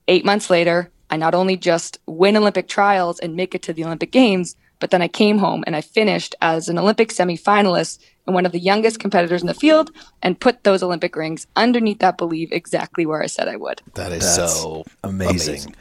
eight 0.06 0.24
months 0.24 0.50
later, 0.50 0.88
I 1.10 1.16
not 1.16 1.34
only 1.34 1.56
just 1.56 1.98
win 2.06 2.36
Olympic 2.36 2.68
trials 2.68 3.18
and 3.18 3.34
make 3.34 3.56
it 3.56 3.62
to 3.62 3.72
the 3.72 3.84
Olympic 3.84 4.12
Games, 4.12 4.54
but 4.78 4.92
then 4.92 5.02
I 5.02 5.08
came 5.08 5.38
home 5.38 5.64
and 5.66 5.74
I 5.74 5.80
finished 5.80 6.36
as 6.40 6.68
an 6.68 6.78
Olympic 6.78 7.08
semifinalist 7.08 7.98
and 8.26 8.34
one 8.34 8.46
of 8.46 8.52
the 8.52 8.58
youngest 8.58 8.98
competitors 8.98 9.40
in 9.40 9.46
the 9.46 9.54
field 9.54 9.90
and 10.22 10.38
put 10.38 10.64
those 10.64 10.82
Olympic 10.82 11.14
rings 11.16 11.46
underneath 11.56 11.98
that 12.00 12.18
believe 12.18 12.50
exactly 12.52 13.06
where 13.06 13.22
I 13.22 13.26
said 13.26 13.48
I 13.48 13.56
would. 13.56 13.82
That 13.94 14.12
is 14.12 14.36
That's 14.36 14.60
so 14.60 14.84
amazing. 15.04 15.54
amazing. 15.54 15.74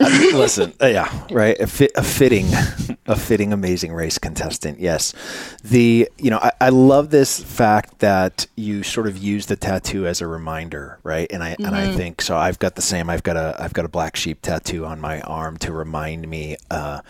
Uh, 0.00 0.08
listen, 0.36 0.72
uh, 0.82 0.86
yeah, 0.86 1.26
right. 1.30 1.58
A, 1.60 1.66
fit, 1.66 1.92
a 1.94 2.02
fitting, 2.02 2.46
a 3.06 3.16
fitting, 3.16 3.52
amazing 3.52 3.92
race 3.92 4.18
contestant. 4.18 4.80
Yes, 4.80 5.14
the 5.62 6.08
you 6.18 6.30
know 6.30 6.38
I, 6.38 6.50
I 6.60 6.68
love 6.70 7.10
this 7.10 7.40
fact 7.40 8.00
that 8.00 8.46
you 8.56 8.82
sort 8.82 9.06
of 9.06 9.16
use 9.18 9.46
the 9.46 9.56
tattoo 9.56 10.06
as 10.06 10.20
a 10.20 10.26
reminder, 10.26 10.98
right? 11.04 11.30
And 11.30 11.44
I 11.44 11.54
and 11.60 11.76
I 11.76 11.94
think 11.94 12.22
so. 12.22 12.36
I've 12.36 12.58
got 12.58 12.74
the 12.74 12.82
same. 12.82 13.08
I've 13.08 13.22
got 13.22 13.36
a 13.36 13.56
I've 13.58 13.72
got 13.72 13.84
a 13.84 13.88
black 13.88 14.16
sheep 14.16 14.42
tattoo 14.42 14.84
on 14.84 15.00
my 15.00 15.20
arm 15.20 15.58
to 15.58 15.72
remind 15.72 16.26
me 16.26 16.56
uh, 16.70 17.00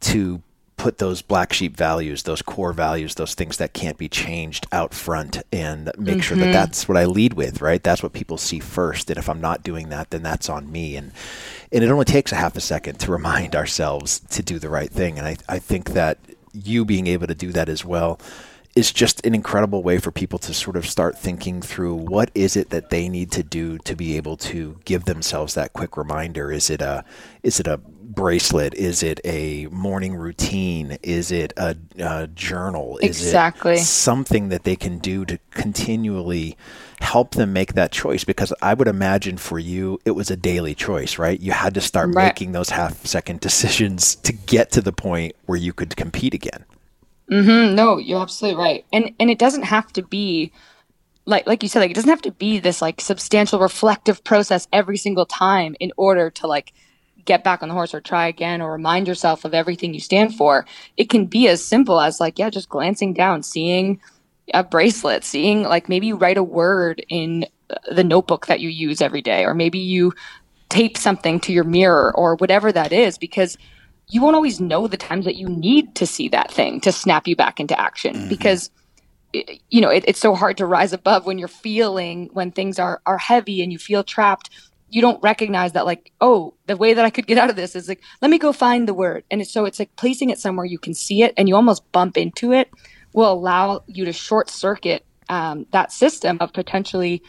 to 0.00 0.42
put 0.76 0.98
those 0.98 1.22
black 1.22 1.52
sheep 1.52 1.76
values, 1.76 2.24
those 2.24 2.42
core 2.42 2.72
values, 2.72 3.14
those 3.14 3.34
things 3.34 3.58
that 3.58 3.72
can't 3.72 3.96
be 3.96 4.08
changed 4.08 4.66
out 4.72 4.92
front 4.92 5.42
and 5.52 5.90
make 5.96 6.22
sure 6.22 6.36
that 6.36 6.44
mm-hmm. 6.44 6.52
that's 6.52 6.88
what 6.88 6.98
I 6.98 7.04
lead 7.04 7.34
with, 7.34 7.60
right? 7.60 7.82
That's 7.82 8.02
what 8.02 8.12
people 8.12 8.38
see 8.38 8.58
first. 8.58 9.08
And 9.08 9.18
if 9.18 9.28
I'm 9.28 9.40
not 9.40 9.62
doing 9.62 9.90
that, 9.90 10.10
then 10.10 10.22
that's 10.22 10.48
on 10.48 10.70
me. 10.70 10.96
And, 10.96 11.12
and 11.70 11.84
it 11.84 11.90
only 11.90 12.04
takes 12.04 12.32
a 12.32 12.36
half 12.36 12.56
a 12.56 12.60
second 12.60 12.98
to 13.00 13.12
remind 13.12 13.54
ourselves 13.54 14.20
to 14.30 14.42
do 14.42 14.58
the 14.58 14.68
right 14.68 14.90
thing. 14.90 15.18
And 15.18 15.26
I, 15.26 15.36
I 15.48 15.58
think 15.58 15.90
that 15.90 16.18
you 16.52 16.84
being 16.84 17.06
able 17.06 17.26
to 17.26 17.34
do 17.34 17.52
that 17.52 17.68
as 17.68 17.84
well 17.84 18.18
is 18.76 18.92
just 18.92 19.24
an 19.26 19.34
incredible 19.34 19.82
way 19.82 19.98
for 19.98 20.10
people 20.10 20.38
to 20.40 20.54
sort 20.54 20.76
of 20.76 20.86
start 20.86 21.18
thinking 21.18 21.62
through 21.62 21.94
what 21.94 22.30
is 22.34 22.56
it 22.56 22.70
that 22.70 22.90
they 22.90 23.08
need 23.08 23.30
to 23.32 23.42
do 23.42 23.78
to 23.78 23.94
be 23.96 24.16
able 24.16 24.36
to 24.36 24.78
give 24.84 25.04
themselves 25.04 25.54
that 25.54 25.72
quick 25.72 25.96
reminder. 25.96 26.50
Is 26.52 26.70
it 26.70 26.82
a 26.82 27.04
is 27.42 27.60
it 27.60 27.66
a 27.68 27.78
bracelet? 27.78 28.74
Is 28.74 29.02
it 29.02 29.20
a 29.24 29.66
morning 29.66 30.14
routine? 30.16 30.98
Is 31.02 31.30
it 31.32 31.52
a, 31.56 31.76
a 31.98 32.26
journal? 32.28 32.98
Is 32.98 33.26
Exactly. 33.26 33.74
it 33.74 33.78
something 33.78 34.48
that 34.50 34.64
they 34.64 34.76
can 34.76 34.98
do 34.98 35.24
to 35.26 35.38
continually 35.52 36.56
help 37.00 37.32
them 37.32 37.52
make 37.52 37.74
that 37.74 37.92
choice? 37.92 38.24
Because 38.24 38.52
I 38.62 38.74
would 38.74 38.88
imagine 38.88 39.36
for 39.38 39.58
you, 39.58 40.00
it 40.04 40.12
was 40.12 40.30
a 40.30 40.36
daily 40.36 40.74
choice, 40.74 41.18
right? 41.18 41.40
You 41.40 41.52
had 41.52 41.74
to 41.74 41.80
start 41.80 42.10
Right. 42.10 42.26
making 42.26 42.52
those 42.52 42.70
half 42.70 43.04
second 43.06 43.40
decisions 43.48 44.16
to 44.16 44.32
get 44.32 44.70
to 44.72 44.80
the 44.82 44.92
point 44.92 45.36
where 45.46 45.58
you 45.58 45.72
could 45.72 45.96
compete 45.96 46.34
again. 46.34 46.64
Mm, 47.34 47.74
No, 47.74 47.98
you're 47.98 48.22
absolutely 48.22 48.60
right. 48.62 48.84
And 48.92 49.12
and 49.18 49.30
it 49.30 49.38
doesn't 49.38 49.64
have 49.64 49.92
to 49.94 50.02
be 50.02 50.52
like 51.26 51.46
like 51.46 51.62
you 51.62 51.68
said, 51.68 51.80
like 51.80 51.90
it 51.90 51.94
doesn't 51.94 52.10
have 52.10 52.22
to 52.22 52.32
be 52.32 52.58
this 52.58 52.82
like 52.82 53.00
substantial 53.00 53.58
reflective 53.60 54.22
process 54.24 54.68
every 54.72 54.96
single 54.96 55.26
time 55.26 55.76
in 55.80 55.92
order 55.96 56.30
to 56.30 56.46
like 56.46 56.72
get 57.24 57.44
back 57.44 57.62
on 57.62 57.68
the 57.68 57.74
horse 57.74 57.94
or 57.94 58.00
try 58.00 58.28
again 58.28 58.60
or 58.60 58.72
remind 58.72 59.08
yourself 59.08 59.44
of 59.44 59.54
everything 59.54 59.94
you 59.94 60.00
stand 60.00 60.34
for. 60.34 60.66
It 60.96 61.10
can 61.10 61.26
be 61.26 61.48
as 61.48 61.64
simple 61.64 62.00
as 62.00 62.20
like, 62.20 62.38
yeah, 62.38 62.50
just 62.50 62.68
glancing 62.68 63.14
down, 63.14 63.42
seeing 63.42 64.00
a 64.52 64.62
bracelet, 64.62 65.24
seeing 65.24 65.62
like 65.62 65.88
maybe 65.88 66.08
you 66.08 66.16
write 66.16 66.36
a 66.36 66.42
word 66.44 67.04
in 67.08 67.46
uh, 67.70 67.76
the 67.94 68.04
notebook 68.04 68.46
that 68.46 68.60
you 68.60 68.68
use 68.68 69.00
every 69.00 69.22
day, 69.22 69.44
or 69.44 69.54
maybe 69.54 69.78
you 69.78 70.12
tape 70.68 70.98
something 70.98 71.40
to 71.40 71.52
your 71.52 71.64
mirror 71.64 72.12
or 72.14 72.36
whatever 72.36 72.72
that 72.72 72.92
is, 72.92 73.18
because 73.18 73.56
you 74.08 74.20
won't 74.20 74.36
always 74.36 74.60
know 74.60 74.86
the 74.86 74.96
times 74.96 75.24
that 75.24 75.36
you 75.36 75.48
need 75.48 75.94
to 75.96 76.06
see 76.06 76.28
that 76.28 76.50
thing 76.50 76.80
to 76.80 76.92
snap 76.92 77.26
you 77.26 77.36
back 77.36 77.60
into 77.60 77.78
action 77.78 78.28
because 78.28 78.70
you 79.32 79.80
know 79.80 79.88
it, 79.88 80.04
it's 80.06 80.20
so 80.20 80.34
hard 80.34 80.56
to 80.58 80.66
rise 80.66 80.92
above 80.92 81.26
when 81.26 81.38
you're 81.38 81.48
feeling 81.48 82.30
when 82.32 82.50
things 82.50 82.78
are 82.78 83.00
are 83.06 83.18
heavy 83.18 83.62
and 83.62 83.72
you 83.72 83.78
feel 83.78 84.04
trapped. 84.04 84.50
You 84.90 85.00
don't 85.00 85.22
recognize 85.22 85.72
that 85.72 85.86
like 85.86 86.12
oh 86.20 86.54
the 86.66 86.76
way 86.76 86.94
that 86.94 87.04
i 87.04 87.10
could 87.10 87.26
get 87.26 87.38
out 87.38 87.50
of 87.50 87.56
this 87.56 87.74
is 87.74 87.88
like 87.88 88.00
let 88.22 88.30
me 88.30 88.38
go 88.38 88.52
find 88.52 88.86
the 88.86 88.94
word. 88.94 89.24
And 89.30 89.40
it's, 89.40 89.52
so 89.52 89.64
it's 89.64 89.78
like 89.78 89.94
placing 89.96 90.30
it 90.30 90.38
somewhere 90.38 90.66
you 90.66 90.78
can 90.78 90.94
see 90.94 91.22
it 91.22 91.34
and 91.36 91.48
you 91.48 91.56
almost 91.56 91.90
bump 91.90 92.16
into 92.16 92.52
it 92.52 92.70
will 93.12 93.32
allow 93.32 93.82
you 93.86 94.04
to 94.04 94.12
short 94.12 94.50
circuit 94.50 95.04
um, 95.28 95.66
that 95.72 95.90
system 95.90 96.36
of 96.40 96.52
potentially 96.52 97.22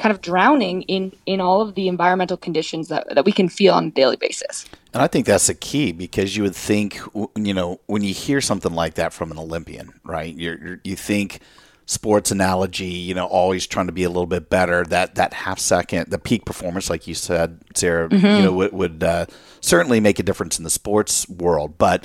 kind 0.00 0.12
of 0.12 0.20
drowning 0.20 0.82
in 0.82 1.12
in 1.26 1.40
all 1.40 1.60
of 1.60 1.74
the 1.74 1.86
environmental 1.86 2.36
conditions 2.36 2.88
that, 2.88 3.06
that 3.14 3.24
we 3.24 3.32
can 3.32 3.48
feel 3.48 3.74
on 3.74 3.86
a 3.86 3.90
daily 3.90 4.16
basis 4.16 4.66
And 4.92 5.02
I 5.02 5.06
think 5.06 5.26
that's 5.26 5.46
the 5.46 5.54
key 5.54 5.92
because 5.92 6.36
you 6.36 6.42
would 6.42 6.56
think, 6.56 6.98
you 7.36 7.54
know, 7.54 7.80
when 7.86 8.02
you 8.02 8.14
hear 8.14 8.40
something 8.40 8.72
like 8.72 8.94
that 8.94 9.12
from 9.12 9.30
an 9.30 9.38
Olympian, 9.38 9.92
right? 10.04 10.34
You're, 10.34 10.58
you're, 10.58 10.80
you 10.82 10.96
think 10.96 11.40
sports 11.86 12.30
analogy, 12.30 12.86
you 12.86 13.14
know, 13.14 13.26
always 13.26 13.66
trying 13.66 13.86
to 13.86 13.92
be 13.92 14.04
a 14.04 14.08
little 14.08 14.26
bit 14.26 14.48
better. 14.48 14.84
That 14.84 15.16
that 15.16 15.32
half 15.32 15.58
second, 15.58 16.10
the 16.10 16.18
peak 16.18 16.44
performance, 16.44 16.88
like 16.88 17.06
you 17.06 17.14
said, 17.14 17.58
Sarah, 17.74 18.08
you 18.10 18.42
know, 18.42 18.52
would, 18.52 18.72
would 18.72 19.02
uh, 19.04 19.26
certainly 19.60 20.00
make 20.00 20.18
a 20.18 20.22
difference 20.22 20.58
in 20.58 20.64
the 20.64 20.70
sports 20.70 21.28
world. 21.28 21.78
But 21.78 22.04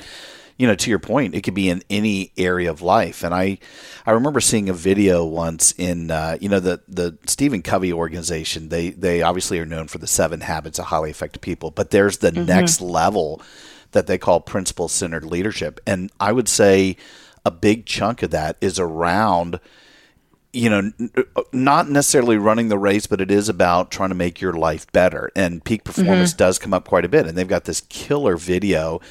you 0.56 0.66
know, 0.66 0.74
to 0.74 0.90
your 0.90 0.98
point, 0.98 1.34
it 1.34 1.42
could 1.42 1.54
be 1.54 1.68
in 1.68 1.82
any 1.90 2.32
area 2.36 2.70
of 2.70 2.80
life. 2.80 3.22
And 3.22 3.34
I, 3.34 3.58
I 4.06 4.12
remember 4.12 4.40
seeing 4.40 4.68
a 4.68 4.72
video 4.72 5.24
once 5.24 5.72
in, 5.76 6.10
uh, 6.10 6.38
you 6.40 6.48
know, 6.48 6.60
the 6.60 6.80
the 6.88 7.18
Stephen 7.26 7.62
Covey 7.62 7.92
organization. 7.92 8.70
They 8.70 8.90
they 8.90 9.22
obviously 9.22 9.58
are 9.58 9.66
known 9.66 9.88
for 9.88 9.98
the 9.98 10.06
seven 10.06 10.40
habits 10.40 10.78
of 10.78 10.86
highly 10.86 11.10
effective 11.10 11.42
people, 11.42 11.70
but 11.70 11.90
there's 11.90 12.18
the 12.18 12.32
next 12.32 12.80
level 12.80 13.42
that 13.92 14.06
they 14.06 14.18
call 14.18 14.40
principle 14.40 14.88
centered 14.88 15.24
leadership. 15.24 15.80
And 15.86 16.10
I 16.18 16.32
would 16.32 16.48
say 16.48 16.96
a 17.44 17.50
big 17.50 17.86
chunk 17.86 18.22
of 18.22 18.30
that 18.30 18.56
is 18.60 18.78
around 18.78 19.60
you 20.52 20.70
know, 20.70 20.90
not 21.52 21.90
necessarily 21.90 22.38
running 22.38 22.68
the 22.68 22.78
race, 22.78 23.06
but 23.06 23.20
it 23.20 23.30
is 23.30 23.50
about 23.50 23.90
trying 23.90 24.08
to 24.08 24.14
make 24.14 24.40
your 24.40 24.54
life 24.54 24.90
better. 24.90 25.30
And 25.36 25.62
peak 25.62 25.84
performance 25.84 26.32
does 26.32 26.58
come 26.58 26.72
up 26.72 26.86
quite 26.86 27.04
a 27.04 27.10
bit. 27.10 27.26
And 27.26 27.36
they've 27.36 27.46
got 27.46 27.64
this 27.64 27.82
killer 27.90 28.38
video 28.38 29.02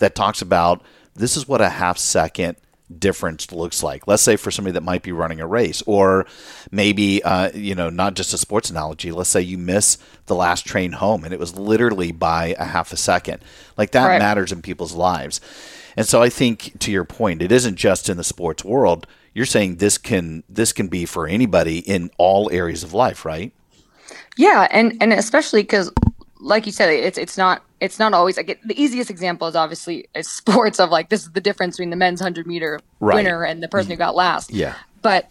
that 0.00 0.14
talks 0.14 0.42
about 0.42 0.82
this 1.14 1.36
is 1.36 1.46
what 1.48 1.60
a 1.60 1.68
half 1.70 1.96
second 1.96 2.56
difference 2.98 3.52
looks 3.52 3.82
like. 3.84 4.08
Let's 4.08 4.22
say 4.22 4.34
for 4.36 4.50
somebody 4.50 4.72
that 4.72 4.82
might 4.82 5.02
be 5.04 5.12
running 5.12 5.40
a 5.40 5.46
race, 5.46 5.80
or 5.86 6.26
maybe, 6.72 7.22
uh, 7.22 7.50
you 7.54 7.74
know, 7.76 7.88
not 7.88 8.14
just 8.14 8.34
a 8.34 8.38
sports 8.38 8.68
analogy. 8.68 9.12
Let's 9.12 9.30
say 9.30 9.40
you 9.42 9.56
miss 9.58 9.96
the 10.26 10.34
last 10.34 10.66
train 10.66 10.92
home 10.92 11.22
and 11.24 11.32
it 11.32 11.38
was 11.38 11.56
literally 11.56 12.10
by 12.10 12.56
a 12.58 12.64
half 12.64 12.92
a 12.92 12.96
second. 12.96 13.42
Like 13.76 13.92
that 13.92 14.06
Right. 14.06 14.18
matters 14.18 14.50
in 14.50 14.60
people's 14.60 14.92
lives. 14.94 15.40
And 15.96 16.06
so 16.06 16.20
I 16.20 16.28
think 16.30 16.78
to 16.80 16.90
your 16.90 17.04
point, 17.04 17.42
it 17.42 17.52
isn't 17.52 17.76
just 17.76 18.08
in 18.08 18.16
the 18.16 18.24
sports 18.24 18.64
world. 18.64 19.06
You're 19.34 19.46
saying 19.46 19.76
this 19.76 19.96
can 19.96 20.42
this 20.48 20.72
can 20.72 20.88
be 20.88 21.04
for 21.04 21.28
anybody 21.28 21.78
in 21.78 22.10
all 22.18 22.50
areas 22.52 22.82
of 22.82 22.92
life, 22.92 23.24
right? 23.24 23.52
Yeah, 24.36 24.66
and 24.70 24.96
and 25.00 25.12
especially 25.12 25.62
because, 25.62 25.92
like 26.40 26.66
you 26.66 26.72
said, 26.72 26.90
it's 26.90 27.18
it's 27.18 27.36
not 27.36 27.62
it's 27.80 27.98
not 27.98 28.12
always 28.14 28.36
like 28.36 28.48
it, 28.48 28.58
the 28.66 28.80
easiest 28.80 29.10
example 29.10 29.46
is 29.48 29.54
obviously 29.56 30.06
is 30.14 30.28
sports 30.40 30.80
of 30.80 30.90
like 30.90 31.08
this 31.08 31.22
is 31.22 31.32
the 31.32 31.40
difference 31.40 31.76
between 31.76 31.90
the 31.90 31.96
men's 31.96 32.20
hundred 32.20 32.46
meter 32.46 32.80
Right. 33.00 33.16
winner 33.16 33.44
and 33.44 33.62
the 33.62 33.68
person 33.68 33.90
who 33.90 33.96
got 33.96 34.14
last. 34.14 34.50
Yeah. 34.52 34.74
but 35.02 35.30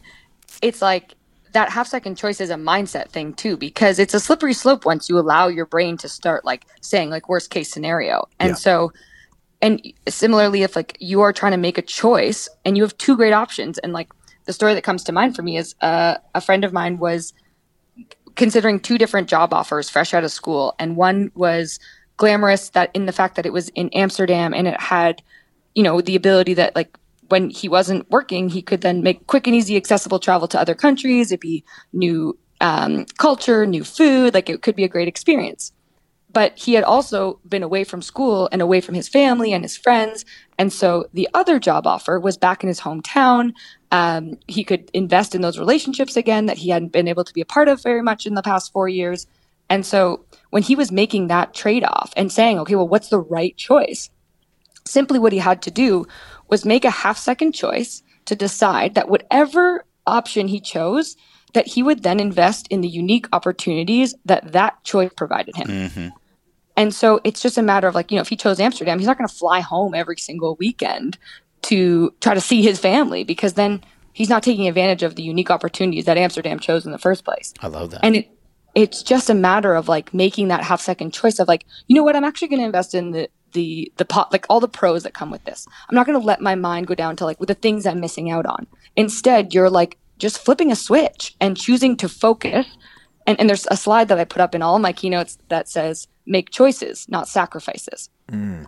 it's 0.62 0.82
like 0.82 1.14
that 1.54 1.70
half 1.70 1.88
second 1.88 2.16
choice 2.16 2.40
is 2.42 2.50
a 2.52 2.56
mindset 2.56 3.10
thing 3.10 3.34
too 3.34 3.58
because 3.58 3.98
it's 4.00 4.14
a 4.14 4.20
slippery 4.20 4.54
slope 4.54 4.86
once 4.86 5.10
you 5.10 5.18
allow 5.18 5.48
your 5.48 5.66
brain 5.66 5.98
to 5.98 6.08
start 6.10 6.46
like 6.46 6.66
saying 6.82 7.10
like 7.10 7.28
worst 7.30 7.50
case 7.50 7.72
scenario 7.72 8.28
and 8.40 8.50
Yeah. 8.50 8.56
so 8.56 8.92
and 9.62 9.82
similarly 10.08 10.62
if 10.64 10.76
like 10.76 10.96
you 11.00 11.22
are 11.22 11.34
trying 11.34 11.52
to 11.54 11.58
make 11.58 11.78
a 11.78 11.82
choice 11.82 12.48
and 12.66 12.78
you 12.78 12.84
have 12.84 12.98
two 12.98 13.16
great 13.16 13.34
options 13.34 13.78
and 13.80 13.94
like 13.94 14.10
the 14.46 14.54
story 14.54 14.74
that 14.74 14.84
comes 14.84 15.04
to 15.06 15.12
mind 15.12 15.36
for 15.36 15.42
me 15.44 15.58
is 15.58 15.76
uh, 15.82 16.16
a 16.36 16.42
friend 16.42 16.64
of 16.64 16.72
mine 16.74 16.98
was 17.00 17.34
considering 18.40 18.80
two 18.80 18.98
different 18.98 19.28
job 19.28 19.54
offers 19.54 19.90
fresh 19.90 20.14
out 20.14 20.24
of 20.24 20.32
school. 20.32 20.74
And 20.80 20.96
one 20.96 21.30
was 21.36 21.78
glamorous 22.16 22.70
that 22.70 22.90
in 22.94 23.06
the 23.06 23.12
fact 23.12 23.36
that 23.36 23.46
it 23.46 23.52
was 23.52 23.68
in 23.76 23.90
Amsterdam 23.90 24.54
and 24.54 24.66
it 24.66 24.80
had 24.80 25.22
you 25.76 25.84
know 25.84 26.00
the 26.00 26.16
ability 26.16 26.54
that 26.54 26.74
like 26.74 26.98
when 27.28 27.50
he 27.50 27.68
wasn't 27.68 28.10
working 28.10 28.48
he 28.50 28.62
could 28.62 28.80
then 28.80 29.04
make 29.04 29.28
quick 29.28 29.46
and 29.46 29.56
easy 29.56 29.76
accessible 29.76 30.20
travel 30.20 30.48
to 30.48 30.60
other 30.60 30.74
countries. 30.74 31.34
It'd 31.34 31.42
be 31.42 31.66
new 31.92 32.38
um, 32.62 33.06
culture 33.18 33.66
new 33.66 33.84
food. 33.84 34.34
Like 34.34 34.50
it 34.50 34.62
could 34.62 34.76
be 34.76 34.86
a 34.86 34.90
great 34.90 35.10
experience 35.10 35.74
but 36.32 36.58
he 36.58 36.74
had 36.74 36.84
also 36.84 37.40
been 37.48 37.64
away 37.64 37.84
from 37.84 38.02
school 38.02 38.50
and 38.52 38.62
away 38.62 38.82
from 38.82 38.96
his 38.96 39.08
family 39.08 39.52
and 39.52 39.64
his 39.64 39.76
friends. 39.76 40.26
And 40.58 40.72
so 40.72 41.08
the 41.14 41.28
other 41.34 41.60
job 41.60 41.88
offer 41.88 42.20
was 42.20 42.38
back 42.38 42.64
in 42.64 42.68
his 42.68 42.82
hometown. 42.82 43.54
Um, 43.92 44.38
he 44.48 44.64
could 44.64 44.92
invest 44.94 45.34
in 45.34 45.42
those 45.42 45.58
relationships 45.58 46.16
again 46.16 46.46
that 46.46 46.58
he 46.58 46.70
hadn't 46.70 46.92
been 46.92 47.08
able 47.08 47.24
to 47.24 47.34
be 47.34 47.42
a 47.42 47.46
part 47.46 47.68
of 47.68 47.82
very 47.82 48.02
much 48.02 48.26
in 48.26 48.36
the 48.36 48.44
past 48.44 48.72
four 48.72 48.88
years. 48.88 49.26
And 49.70 49.86
so 49.86 50.26
when 50.50 50.64
he 50.64 50.76
was 50.76 50.92
making 50.92 51.28
that 51.28 51.54
trade 51.54 51.84
off 51.84 52.12
and 52.16 52.32
saying, 52.32 52.60
okay, 52.60 52.76
well, 52.76 52.88
what's 52.88 53.10
the 53.10 53.20
right 53.20 53.56
choice? 53.58 54.10
Simply 54.86 55.20
what 55.20 55.34
he 55.34 55.40
had 55.40 55.62
to 55.64 55.72
do 55.72 56.06
was 56.48 56.66
make 56.66 56.86
a 56.86 56.90
half 56.90 57.18
second 57.18 57.54
choice 57.54 58.04
to 58.26 58.36
decide 58.36 58.96
that 58.96 59.10
whatever 59.10 59.86
option 60.06 60.48
he 60.48 60.60
chose, 60.60 61.16
that 61.54 61.68
he 61.68 61.82
would 61.84 62.04
then 62.04 62.20
invest 62.20 62.68
in 62.70 62.82
the 62.82 62.88
unique 62.88 63.28
opportunities 63.34 64.14
that 64.26 64.52
that 64.52 64.84
choice 64.84 65.12
provided 65.16 65.56
him. 65.56 65.68
And 66.80 66.96
so 66.96 67.20
it's 67.26 67.42
just 67.42 67.58
a 67.58 67.62
matter 67.62 67.90
of 67.90 67.94
like, 67.94 68.10
you 68.10 68.16
know, 68.16 68.22
if 68.22 68.30
he 68.30 68.38
chose 68.38 68.58
Amsterdam, 68.58 69.00
he's 69.00 69.06
not 69.06 69.18
going 69.18 69.28
to 69.28 69.36
fly 69.36 69.60
home 69.60 69.94
every 69.94 70.16
single 70.16 70.56
weekend 70.56 71.18
to 71.64 72.14
try 72.22 72.34
to 72.34 72.40
see 72.40 72.62
his 72.62 72.80
family 72.80 73.26
because 73.26 73.56
then 73.56 73.84
he's 74.14 74.30
not 74.30 74.44
taking 74.44 74.66
advantage 74.66 75.04
of 75.04 75.16
the 75.16 75.22
unique 75.22 75.52
opportunities 75.52 76.06
that 76.06 76.18
Amsterdam 76.18 76.58
chose 76.58 76.86
in 76.86 76.94
the 76.94 76.98
first 76.98 77.26
place. 77.26 77.54
I 77.60 77.68
love 77.68 77.92
that. 77.92 78.00
And 78.02 78.16
it 78.16 78.32
it's 78.76 79.04
just 79.04 79.30
a 79.30 79.34
matter 79.34 79.74
of 79.74 79.90
like 79.90 80.14
making 80.14 80.48
that 80.48 80.64
half 80.64 80.80
second 80.80 81.12
choice 81.14 81.40
of 81.40 81.50
like, 81.50 81.66
you 81.88 81.96
know 81.98 82.04
what, 82.04 82.16
I'm 82.16 82.24
actually 82.24 82.48
going 82.48 82.62
to 82.62 82.66
invest 82.68 82.96
in 82.96 83.12
the 83.12 83.30
the 83.52 83.92
the 83.98 84.06
pot 84.06 84.32
like 84.32 84.46
all 84.48 84.62
the 84.62 84.70
pros 84.70 85.04
that 85.04 85.14
come 85.14 85.32
with 85.32 85.44
this. 85.44 85.68
I'm 85.90 85.96
not 85.96 86.06
going 86.06 86.18
to 86.18 86.26
let 86.26 86.40
my 86.40 86.56
mind 86.56 86.88
go 86.88 86.96
down 86.96 87.18
to 87.18 87.26
like 87.26 87.42
with 87.42 87.50
the 87.50 87.56
things 87.56 87.86
I'm 87.86 88.00
missing 88.00 88.32
out 88.32 88.46
on. 88.46 88.68
Instead, 88.96 89.54
you're 89.54 89.70
like 89.70 89.98
just 90.18 90.38
flipping 90.38 90.72
a 90.72 90.78
switch 90.78 91.36
and 91.42 91.58
choosing 91.58 91.98
to 91.98 92.08
focus. 92.08 92.66
And, 93.28 93.40
and 93.40 93.50
there's 93.50 93.68
a 93.70 93.78
slide 93.78 94.08
that 94.08 94.20
I 94.20 94.26
put 94.26 94.42
up 94.42 94.56
in 94.56 94.62
all 94.62 94.80
my 94.80 94.94
keynotes 94.94 95.38
that 95.50 95.70
says 95.70 96.08
make 96.26 96.50
choices, 96.52 97.08
not 97.10 97.28
sacrifices. 97.28 98.10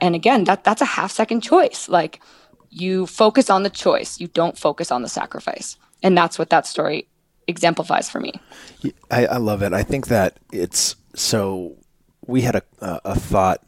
And 0.02 0.16
again, 0.16 0.44
that 0.46 0.64
that's 0.64 0.82
a 0.82 0.86
half 0.86 1.12
second 1.12 1.42
choice. 1.42 1.88
Like 1.88 2.22
you 2.70 3.06
focus 3.06 3.50
on 3.50 3.64
the 3.64 3.70
choice, 3.70 4.20
you 4.20 4.28
don't 4.28 4.58
focus 4.58 4.92
on 4.92 5.04
the 5.04 5.10
sacrifice. 5.10 5.78
And 6.04 6.18
that's 6.18 6.40
what 6.40 6.50
that 6.50 6.66
story 6.66 7.08
exemplifies 7.48 8.10
for 8.10 8.20
me. 8.20 8.34
I, 9.10 9.26
I 9.28 9.38
love 9.38 9.62
it. 9.62 9.74
I 9.74 9.84
think 9.84 10.08
that 10.08 10.40
it's 10.52 10.96
so. 11.14 11.76
We 12.26 12.42
had 12.42 12.56
a, 12.56 12.64
a, 12.80 13.16
thought 13.16 13.62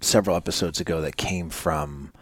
several 0.00 0.36
episodes 0.36 0.80
ago 0.80 1.00
that 1.00 1.16
came 1.16 1.48
from 1.48 2.12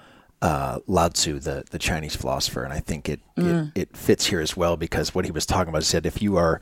uh, 0.43 0.79
Lao 0.87 1.09
Tzu, 1.09 1.39
the, 1.41 1.65
the 1.71 1.79
Chinese 1.79 2.15
philosopher, 2.15 2.63
and 2.63 2.73
I 2.73 2.81
think 2.81 3.09
it, 3.09 3.21
it 3.37 3.71
it 3.75 3.97
fits 3.97 4.27
here 4.27 4.41
as 4.41 4.57
well 4.57 4.77
because 4.77 5.15
what 5.15 5.25
he 5.25 5.31
was 5.31 5.45
talking 5.45 5.71
about 5.71 5.83
he 5.83 5.87
said 5.87 6.07
if 6.07 6.23
you 6.23 6.37
are 6.37 6.61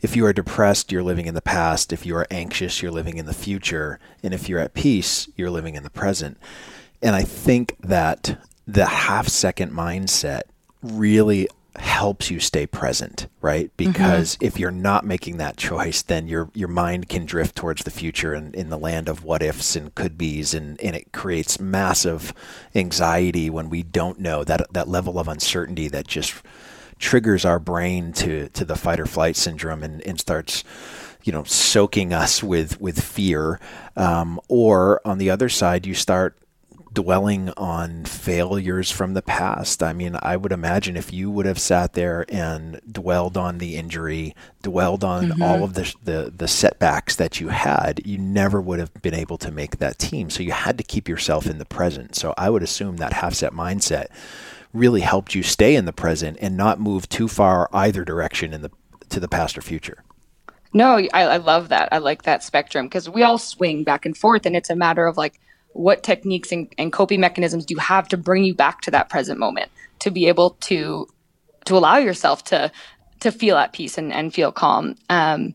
if 0.00 0.16
you 0.16 0.24
are 0.26 0.32
depressed, 0.32 0.92
you're 0.92 1.02
living 1.02 1.26
in 1.26 1.34
the 1.34 1.42
past. 1.42 1.92
If 1.92 2.06
you 2.06 2.16
are 2.16 2.26
anxious, 2.30 2.82
you're 2.82 2.92
living 2.92 3.18
in 3.18 3.26
the 3.26 3.34
future. 3.34 3.98
And 4.22 4.32
if 4.32 4.48
you're 4.48 4.60
at 4.60 4.74
peace, 4.74 5.28
you're 5.36 5.50
living 5.50 5.74
in 5.74 5.82
the 5.82 5.90
present. 5.90 6.38
And 7.02 7.14
I 7.14 7.22
think 7.22 7.76
that 7.80 8.40
the 8.66 8.86
half 8.86 9.28
second 9.28 9.72
mindset 9.72 10.42
really 10.82 11.48
helps 11.76 12.30
you 12.30 12.40
stay 12.40 12.66
present, 12.66 13.28
right? 13.40 13.66
Mm-hmm. 13.76 13.92
Because 13.92 14.36
if 14.40 14.58
you're 14.58 14.70
not 14.70 15.04
making 15.04 15.38
that 15.38 15.56
choice, 15.56 16.02
then 16.02 16.28
your 16.28 16.50
your 16.54 16.68
mind 16.68 17.08
can 17.08 17.24
drift 17.24 17.56
towards 17.56 17.84
the 17.84 17.90
future 17.90 18.34
and 18.34 18.54
in 18.54 18.68
the 18.68 18.78
land 18.78 19.08
of 19.08 19.24
what 19.24 19.42
ifs 19.42 19.76
and 19.76 19.94
could 19.94 20.18
be's 20.18 20.54
and, 20.54 20.80
and 20.80 20.96
it 20.96 21.12
creates 21.12 21.60
massive 21.60 22.34
anxiety 22.74 23.48
when 23.48 23.70
we 23.70 23.82
don't 23.82 24.18
know 24.18 24.44
that 24.44 24.72
that 24.72 24.88
level 24.88 25.18
of 25.18 25.28
uncertainty 25.28 25.88
that 25.88 26.06
just 26.06 26.34
triggers 26.98 27.44
our 27.44 27.58
brain 27.58 28.12
to 28.12 28.48
to 28.50 28.64
the 28.64 28.76
fight 28.76 29.00
or 29.00 29.06
flight 29.06 29.36
syndrome 29.36 29.82
and, 29.82 30.00
and 30.02 30.20
starts 30.20 30.64
you 31.24 31.32
know 31.32 31.44
soaking 31.44 32.12
us 32.12 32.42
with 32.42 32.80
with 32.80 33.02
fear 33.02 33.60
um, 33.96 34.40
or 34.48 35.00
on 35.04 35.18
the 35.18 35.30
other 35.30 35.48
side 35.48 35.86
you 35.86 35.94
start 35.94 36.38
dwelling 36.92 37.50
on 37.50 38.04
failures 38.04 38.90
from 38.90 39.14
the 39.14 39.22
past. 39.22 39.82
I 39.82 39.92
mean, 39.92 40.16
I 40.20 40.36
would 40.36 40.50
imagine 40.50 40.96
if 40.96 41.12
you 41.12 41.30
would 41.30 41.46
have 41.46 41.58
sat 41.58 41.92
there 41.92 42.24
and 42.28 42.80
dwelled 42.90 43.36
on 43.36 43.58
the 43.58 43.76
injury, 43.76 44.34
dwelled 44.62 45.04
on 45.04 45.40
all 45.42 45.62
of 45.62 45.74
the, 45.74 45.94
the 46.02 46.32
the 46.36 46.48
setbacks 46.48 47.14
that 47.14 47.40
you 47.40 47.48
had, 47.48 48.04
you 48.04 48.18
never 48.18 48.60
would 48.60 48.78
have 48.78 48.92
been 48.94 49.14
able 49.14 49.38
to 49.38 49.52
make 49.52 49.78
that 49.78 49.98
team. 49.98 50.30
So 50.30 50.42
you 50.42 50.52
had 50.52 50.78
to 50.78 50.84
keep 50.84 51.08
yourself 51.08 51.46
in 51.46 51.58
the 51.58 51.64
present. 51.64 52.16
So 52.16 52.34
I 52.36 52.50
would 52.50 52.62
assume 52.62 52.96
that 52.96 53.12
half 53.12 53.34
set 53.34 53.52
mindset 53.52 54.08
really 54.78 55.00
helped 55.00 55.34
you 55.34 55.42
stay 55.42 55.74
in 55.74 55.84
the 55.84 55.92
present 55.92 56.38
and 56.40 56.56
not 56.56 56.80
move 56.80 57.08
too 57.08 57.28
far 57.28 57.68
either 57.72 58.04
direction 58.04 58.52
in 58.52 58.62
the 58.62 58.70
to 59.10 59.20
the 59.20 59.28
past 59.28 59.56
or 59.56 59.62
future. 59.62 60.04
No, 60.74 60.96
I, 60.96 61.22
I 61.22 61.36
love 61.38 61.70
that. 61.70 61.88
I 61.92 61.98
like 61.98 62.22
that 62.22 62.42
spectrum 62.42 62.86
because 62.86 63.08
we 63.08 63.22
all 63.22 63.38
swing 63.38 63.84
back 63.84 64.04
and 64.04 64.16
forth, 64.16 64.44
and 64.44 64.54
it's 64.54 64.70
a 64.70 64.76
matter 64.76 65.06
of 65.06 65.16
like 65.16 65.40
what 65.72 66.02
techniques 66.02 66.52
and, 66.52 66.72
and 66.76 66.92
coping 66.92 67.20
mechanisms 67.20 67.64
do 67.64 67.74
you 67.74 67.80
have 67.80 68.08
to 68.08 68.16
bring 68.16 68.44
you 68.44 68.54
back 68.54 68.80
to 68.82 68.90
that 68.90 69.08
present 69.08 69.38
moment 69.38 69.70
to 70.00 70.10
be 70.10 70.26
able 70.28 70.50
to 70.60 71.06
to 71.64 71.76
allow 71.76 71.96
yourself 71.96 72.44
to 72.44 72.70
to 73.20 73.32
feel 73.32 73.56
at 73.56 73.72
peace 73.72 73.98
and, 73.98 74.12
and 74.12 74.32
feel 74.32 74.52
calm. 74.52 74.94
Um, 75.08 75.54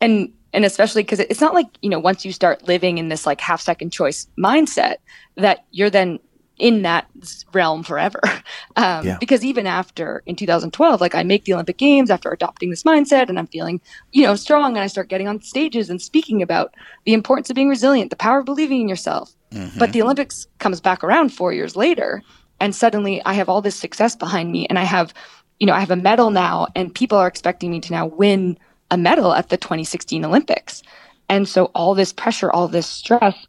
and 0.00 0.32
and 0.52 0.64
especially 0.64 1.02
because 1.02 1.20
it's 1.20 1.40
not 1.40 1.54
like 1.54 1.66
you 1.82 1.90
know 1.90 1.98
once 1.98 2.24
you 2.24 2.32
start 2.32 2.68
living 2.68 2.98
in 2.98 3.08
this 3.08 3.26
like 3.26 3.40
half 3.40 3.60
second 3.60 3.90
choice 3.90 4.26
mindset 4.38 4.96
that 5.36 5.64
you're 5.70 5.90
then 5.90 6.18
in 6.64 6.80
that 6.80 7.06
realm 7.52 7.82
forever. 7.82 8.20
Um, 8.76 9.06
Yeah. 9.06 9.18
Because 9.20 9.44
even 9.44 9.68
after 9.68 10.24
in 10.26 10.34
2012, 10.34 11.00
like 11.00 11.14
I 11.14 11.22
make 11.22 11.44
the 11.44 11.54
Olympic 11.54 11.76
Games 11.76 12.10
after 12.10 12.32
adopting 12.32 12.70
this 12.70 12.82
mindset 12.82 13.28
and 13.28 13.38
I'm 13.38 13.46
feeling, 13.46 13.80
you 14.10 14.24
know, 14.24 14.34
strong 14.34 14.74
and 14.74 14.82
I 14.82 14.88
start 14.88 15.08
getting 15.08 15.28
on 15.28 15.40
stages 15.42 15.88
and 15.90 16.02
speaking 16.02 16.42
about 16.42 16.74
the 17.04 17.12
importance 17.12 17.50
of 17.50 17.54
being 17.54 17.68
resilient, 17.68 18.10
the 18.10 18.16
power 18.16 18.40
of 18.40 18.46
believing 18.46 18.80
in 18.80 18.88
yourself. 18.88 19.32
But 19.78 19.92
the 19.92 20.02
Olympics 20.02 20.48
comes 20.58 20.80
back 20.80 21.04
around 21.04 21.28
four 21.28 21.52
years 21.52 21.76
later 21.76 22.20
and 22.58 22.74
suddenly 22.74 23.22
I 23.24 23.34
have 23.34 23.48
all 23.48 23.62
this 23.62 23.76
success 23.76 24.16
behind 24.16 24.50
me 24.50 24.66
and 24.66 24.76
I 24.76 24.84
have, 24.84 25.14
you 25.60 25.66
know, 25.68 25.74
I 25.74 25.80
have 25.80 25.92
a 25.92 25.96
medal 25.96 26.30
now 26.30 26.66
and 26.74 26.92
people 26.92 27.16
are 27.16 27.28
expecting 27.28 27.70
me 27.70 27.80
to 27.80 27.92
now 27.92 28.06
win 28.06 28.58
a 28.90 28.96
medal 28.96 29.32
at 29.34 29.50
the 29.50 29.56
2016 29.56 30.24
Olympics. 30.24 30.82
And 31.28 31.48
so 31.48 31.66
all 31.76 31.94
this 31.94 32.12
pressure, 32.12 32.50
all 32.50 32.66
this 32.66 32.88
stress, 32.88 33.46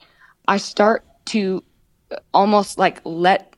I 0.47 0.57
start 0.57 1.03
to 1.33 1.63
almost 2.33 2.77
like 2.77 3.01
let 3.03 3.53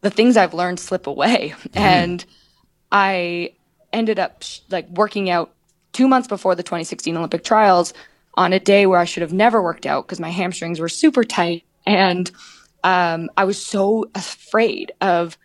the 0.00 0.10
things 0.10 0.36
I've 0.36 0.54
learned 0.54 0.80
slip 0.80 1.06
away. 1.06 1.54
And 1.74 2.24
I 2.92 3.52
ended 3.92 4.18
up 4.18 4.42
sh- 4.42 4.60
like 4.70 4.88
working 4.90 5.28
out 5.30 5.52
two 5.92 6.08
months 6.08 6.28
before 6.28 6.54
the 6.54 6.62
2016 6.62 7.16
Olympic 7.16 7.44
trials 7.44 7.92
on 8.34 8.52
a 8.52 8.60
day 8.60 8.86
where 8.86 9.00
I 9.00 9.04
should 9.04 9.22
have 9.22 9.32
never 9.32 9.62
worked 9.62 9.86
out 9.86 10.06
because 10.06 10.20
my 10.20 10.30
hamstrings 10.30 10.78
were 10.80 10.88
super 10.88 11.24
tight. 11.24 11.64
And 11.86 12.30
um, 12.84 13.30
I 13.36 13.44
was 13.44 13.60
so 13.64 14.08
afraid 14.14 14.92
of 15.00 15.36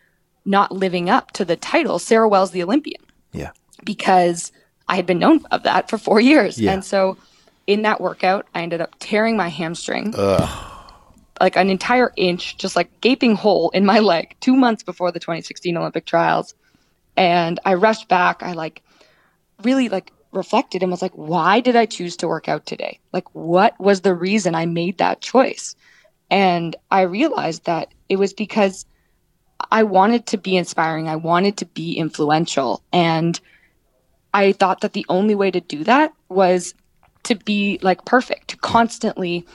not 0.45 0.71
living 0.71 1.09
up 1.09 1.31
to 1.31 1.45
the 1.45 1.55
title, 1.55 1.97
Sarah 1.99 2.27
Wells, 2.29 2.51
the 2.51 2.61
Olympian 2.63 3.01
Yeah. 3.31 3.51
because 3.83 4.51
I 4.87 4.95
had 4.97 5.05
been 5.05 5.19
known 5.19 5.41
of 5.51 5.63
that 5.63 5.89
for 5.89 5.97
four 5.97 6.19
years. 6.21 6.59
Yeah. 6.59 6.73
And 6.73 6.83
so 6.85 7.17
in 7.65 7.81
that 7.83 7.99
workout, 8.01 8.45
I 8.53 8.61
ended 8.61 8.81
up 8.81 8.93
tearing 8.99 9.37
my 9.37 9.47
hamstring. 9.47 10.13
Like 11.41 11.55
an 11.55 11.69
entire 11.69 12.13
inch, 12.15 12.57
just 12.57 12.75
like 12.75 13.01
gaping 13.01 13.35
hole 13.35 13.69
in 13.71 13.85
my 13.85 13.99
leg 13.99 14.35
two 14.39 14.55
months 14.55 14.83
before 14.83 15.11
the 15.11 15.19
2016 15.19 15.75
Olympic 15.75 16.05
trials. 16.05 16.53
And 17.17 17.59
I 17.65 17.73
rushed 17.75 18.07
back. 18.07 18.43
I 18.43 18.53
like 18.53 18.83
really 19.63 19.89
like 19.89 20.11
reflected 20.31 20.81
and 20.81 20.91
was 20.91 21.01
like, 21.01 21.13
why 21.13 21.59
did 21.59 21.75
I 21.75 21.85
choose 21.85 22.17
to 22.17 22.27
work 22.27 22.47
out 22.47 22.65
today? 22.65 22.99
Like, 23.11 23.33
what 23.33 23.79
was 23.79 24.01
the 24.01 24.15
reason 24.15 24.55
I 24.55 24.65
made 24.65 24.97
that 24.97 25.21
choice? 25.21 25.75
And 26.29 26.75
I 26.91 27.01
realized 27.01 27.65
that 27.65 27.93
it 28.09 28.17
was 28.17 28.33
because 28.33 28.85
I 29.71 29.83
wanted 29.83 30.25
to 30.27 30.37
be 30.37 30.57
inspiring. 30.57 31.07
I 31.07 31.15
wanted 31.15 31.57
to 31.57 31.65
be 31.65 31.93
influential. 31.93 32.81
And 32.91 33.39
I 34.33 34.51
thought 34.51 34.81
that 34.81 34.93
the 34.93 35.05
only 35.09 35.35
way 35.35 35.51
to 35.51 35.61
do 35.61 35.83
that 35.83 36.13
was 36.29 36.73
to 37.23 37.35
be 37.35 37.79
like 37.81 38.03
perfect, 38.05 38.49
to 38.49 38.57
constantly 38.57 39.45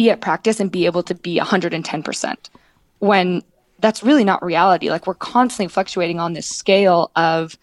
be 0.00 0.08
at 0.08 0.22
practice 0.22 0.60
and 0.60 0.72
be 0.72 0.86
able 0.86 1.02
to 1.02 1.14
be 1.14 1.38
110% 1.38 2.36
when 3.00 3.42
that's 3.80 4.02
really 4.02 4.24
not 4.24 4.42
reality. 4.42 4.88
Like 4.88 5.06
we're 5.06 5.12
constantly 5.12 5.70
fluctuating 5.70 6.18
on 6.18 6.32
this 6.32 6.48
scale 6.48 7.10
of, 7.16 7.58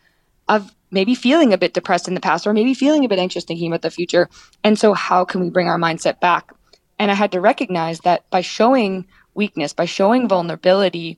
of 0.48 0.72
maybe 0.92 1.16
feeling 1.16 1.52
a 1.52 1.58
bit 1.58 1.74
depressed 1.74 2.08
in 2.08 2.14
the 2.14 2.20
past 2.20 2.46
or 2.46 2.54
maybe 2.54 2.76
feeling 2.76 3.04
a 3.04 3.08
bit 3.08 3.18
anxious 3.18 3.44
thinking 3.44 3.72
about 3.72 3.82
the 3.82 3.90
future. 3.90 4.30
And 4.64 4.78
so 4.78 4.94
how 4.94 5.26
can 5.26 5.42
we 5.42 5.50
bring 5.50 5.68
our 5.68 5.80
mindset 5.80 6.20
back? 6.20 6.52
And 7.00 7.10
I 7.10 7.16
had 7.16 7.32
to 7.32 7.42
recognize 7.42 8.02
that 8.02 8.30
by 8.30 8.42
showing 8.42 9.08
weakness, 9.34 9.74
by 9.74 9.86
showing 9.86 10.28
vulnerability, 10.28 11.18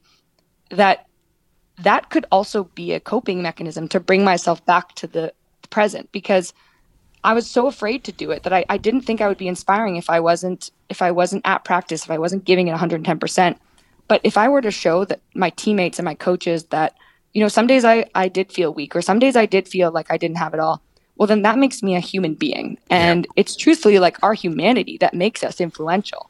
that 0.71 1.05
that 1.79 2.09
could 2.09 2.27
also 2.31 2.63
be 2.63 2.93
a 2.93 3.01
coping 3.01 3.41
mechanism 3.41 3.89
to 3.89 3.99
bring 3.99 4.23
myself 4.23 4.65
back 4.65 4.95
to 4.95 5.07
the 5.07 5.33
present 5.69 6.13
because 6.13 6.53
I 7.23 7.33
was 7.33 7.49
so 7.49 7.67
afraid 7.67 8.03
to 8.05 8.11
do 8.11 8.31
it 8.31 8.43
that 8.43 8.53
I, 8.53 8.65
I 8.69 8.77
didn't 8.77 9.01
think 9.01 9.19
I 9.21 9.27
would 9.27 9.37
be 9.37 9.47
inspiring 9.47 9.97
if 9.97 10.09
I 10.09 10.19
wasn't 10.19 10.71
if 10.87 11.01
I 11.01 11.11
wasn't 11.11 11.41
at 11.45 11.65
practice, 11.65 12.03
if 12.03 12.11
I 12.11 12.17
wasn't 12.17 12.45
giving 12.45 12.67
it 12.67 12.75
110%. 12.75 13.57
But 14.07 14.21
if 14.23 14.37
I 14.37 14.47
were 14.47 14.61
to 14.61 14.71
show 14.71 15.05
that 15.05 15.19
my 15.35 15.51
teammates 15.51 15.99
and 15.99 16.05
my 16.05 16.15
coaches 16.15 16.63
that, 16.65 16.95
you 17.33 17.41
know, 17.41 17.47
some 17.47 17.67
days 17.67 17.85
I, 17.85 18.05
I 18.15 18.27
did 18.27 18.51
feel 18.51 18.73
weak 18.73 18.95
or 18.95 19.01
some 19.01 19.19
days 19.19 19.35
I 19.35 19.45
did 19.45 19.67
feel 19.67 19.91
like 19.91 20.09
I 20.09 20.17
didn't 20.17 20.37
have 20.37 20.53
it 20.55 20.59
all, 20.59 20.81
well, 21.15 21.27
then 21.27 21.43
that 21.43 21.59
makes 21.59 21.83
me 21.83 21.95
a 21.95 21.99
human 21.99 22.33
being. 22.33 22.79
And 22.89 23.27
it's 23.35 23.55
truthfully 23.55 23.99
like 23.99 24.17
our 24.23 24.33
humanity 24.33 24.97
that 24.99 25.13
makes 25.13 25.43
us 25.43 25.61
influential. 25.61 26.29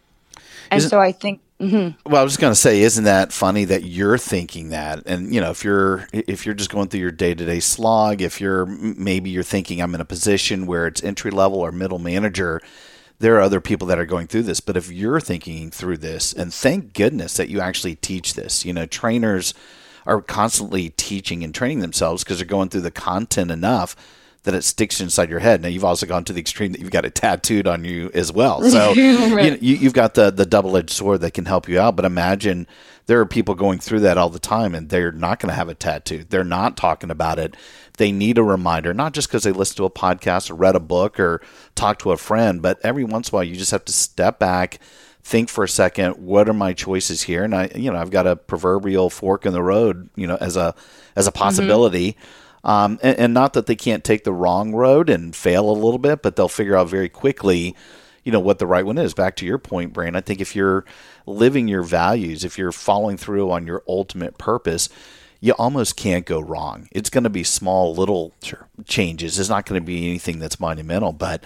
And 0.72 0.80
Isn't- 0.80 0.90
so 0.90 1.00
I 1.00 1.12
think 1.12 1.40
Mm-hmm. 1.60 2.10
Well, 2.10 2.22
I 2.22 2.24
was 2.24 2.34
just 2.34 2.40
going 2.40 2.54
to 2.54 2.60
say, 2.60 2.82
isn't 2.82 3.04
that 3.04 3.34
funny 3.34 3.66
that 3.66 3.84
you're 3.84 4.18
thinking 4.18 4.70
that? 4.70 5.04
And 5.06 5.34
you 5.34 5.42
know, 5.42 5.52
if 5.52 5.66
you're 5.66 6.08
if 6.14 6.46
you're 6.46 6.56
just 6.56 6.70
going 6.70 6.88
through 6.88 7.02
your 7.02 7.12
day 7.12 7.34
to 7.34 7.46
day 7.46 7.60
slog, 7.60 8.22
if 8.22 8.40
you're 8.40 8.66
maybe 8.66 9.30
you're 9.30 9.44
thinking 9.44 9.82
I'm 9.82 9.94
in 9.94 10.00
a 10.00 10.06
position 10.06 10.68
where 10.68 10.88
it's 10.88 11.04
entry 11.04 11.32
level 11.32 11.60
or 11.60 11.74
middle 11.74 12.00
manager, 12.00 12.62
there 13.20 13.36
are 13.36 13.42
other 13.42 13.60
people 13.60 13.88
that 13.88 14.00
are 14.00 14.06
going 14.06 14.28
through 14.28 14.44
this. 14.44 14.62
But 14.62 14.78
if 14.78 14.90
you're 14.90 15.20
thinking 15.20 15.70
through 15.70 15.98
this, 15.98 16.32
and 16.32 16.54
thank 16.54 16.94
goodness 16.94 17.36
that 17.36 17.50
you 17.50 17.60
actually 17.60 17.96
teach 17.96 18.36
this. 18.36 18.64
You 18.64 18.72
know, 18.72 18.86
trainers 18.86 19.54
are 20.06 20.22
constantly 20.22 20.92
teaching 20.92 21.44
and 21.44 21.54
training 21.54 21.82
themselves 21.82 22.24
because 22.24 22.38
they're 22.38 22.48
going 22.48 22.70
through 22.70 22.82
the 22.82 22.92
content 22.92 23.52
enough 23.52 23.98
that 24.44 24.54
it 24.54 24.64
sticks 24.64 25.02
inside 25.02 25.30
your 25.30 25.40
head. 25.40 25.62
Now 25.62 25.68
you've 25.68 25.84
also 25.84 26.06
gone 26.06 26.24
to 26.26 26.34
the 26.34 26.40
extreme 26.40 26.72
that 26.72 26.82
you've 26.82 26.92
got 26.92 27.06
it 27.06 27.16
tattooed 27.16 27.68
on 27.68 27.84
you 27.84 28.10
as 28.14 28.32
well. 28.32 28.62
So 28.64 28.92
you 28.94 29.18
know, 29.18 29.58
you, 29.60 29.76
you've 29.76 29.94
got 29.94 30.14
the 30.14 30.32
the 30.32 30.46
double 30.46 30.78
edged 30.78 30.92
sword 30.92 31.22
that 31.22 31.34
can 31.34 31.46
help 31.46 31.68
you 31.68 31.80
out. 31.80 31.96
But 31.96 32.06
imagine 32.06 32.68
there 33.06 33.20
are 33.20 33.26
people 33.26 33.56
going 33.56 33.80
through 33.80 34.02
that 34.02 34.18
all 34.18 34.30
the 34.30 34.40
time, 34.40 34.76
and 34.76 34.90
they're 34.90 35.12
not 35.12 35.40
going 35.40 35.50
to 35.50 35.56
have 35.56 35.68
a 35.68 35.76
tattoo. 35.76 36.26
They're 36.30 36.44
not 36.44 36.78
talking 36.78 37.10
about 37.10 37.40
it. 37.40 37.58
They 37.98 38.12
need 38.12 38.38
a 38.38 38.44
reminder, 38.44 38.94
not 38.94 39.14
just 39.14 39.28
because 39.28 39.44
they 39.44 39.52
listened 39.52 39.78
to 39.78 39.86
a 39.86 39.90
podcast 39.90 40.50
or 40.50 40.54
read 40.54 40.76
a 40.76 40.80
book 40.80 41.20
or 41.20 41.42
talked 41.76 42.02
to 42.04 42.12
a 42.12 42.18
friend, 42.18 42.62
but 42.62 42.80
every 42.84 43.04
once 43.04 43.30
in 43.30 43.34
a 43.34 43.36
while 43.36 43.44
you 43.44 43.56
just 43.56 43.72
have 43.72 43.84
to 43.86 43.92
step 43.92 44.40
back, 44.40 44.80
think 45.24 45.50
for 45.50 45.64
a 45.64 45.70
second, 45.70 46.14
what 46.14 46.48
are 46.48 46.54
my 46.54 46.74
choices 46.74 47.24
here? 47.24 47.44
And 47.44 47.54
I, 47.54 47.72
you 47.76 47.92
know, 47.92 47.98
I've 47.98 48.12
got 48.12 48.28
a 48.28 48.36
proverbial 48.36 49.10
fork 49.10 49.46
in 49.46 49.54
the 49.54 49.64
road, 49.64 50.10
you 50.16 50.28
know, 50.28 50.38
as 50.38 50.56
a 50.56 50.76
as 51.16 51.28
a 51.28 51.32
mm-hmm. 51.32 51.40
possibility. 51.40 52.16
Um, 52.64 53.00
and, 53.02 53.18
and 53.18 53.34
not 53.34 53.54
that 53.54 53.66
they 53.66 53.76
can't 53.76 54.04
take 54.04 54.24
the 54.24 54.34
wrong 54.34 54.74
road 54.74 55.10
and 55.10 55.36
fail 55.36 55.70
a 55.70 55.72
little 55.72 55.98
bit, 55.98 56.22
but 56.22 56.36
they'll 56.36 56.48
figure 56.48 56.76
out 56.76 56.90
very 56.90 57.10
quickly, 57.10 57.76
you 58.24 58.32
know, 58.32 58.40
what 58.40 58.60
the 58.60 58.68
right 58.68 58.86
one 58.86 58.98
is. 58.98 59.14
Back 59.14 59.36
to 59.38 59.46
your 59.46 59.58
point, 59.58 59.94
Brant. 59.94 60.16
I 60.16 60.22
think 60.22 60.42
if 60.42 60.56
you're 60.56 60.86
living 61.26 61.68
your 61.68 61.84
values, 61.84 62.44
if 62.44 62.58
you're 62.58 62.72
following 62.72 63.18
through 63.18 63.52
on 63.52 63.66
your 63.66 63.84
ultimate 63.88 64.38
purpose, 64.38 64.90
you 65.40 65.54
almost 65.54 65.96
can't 65.96 66.26
go 66.26 66.40
wrong. 66.40 66.88
It's 66.92 67.10
going 67.10 67.24
to 67.24 67.30
be 67.30 67.44
small, 67.44 67.96
little 67.96 68.34
changes. 68.86 69.40
It's 69.40 69.50
not 69.50 69.66
going 69.66 69.82
to 69.82 69.86
be 69.86 70.10
anything 70.10 70.40
that's 70.40 70.60
monumental. 70.60 71.14
But 71.14 71.44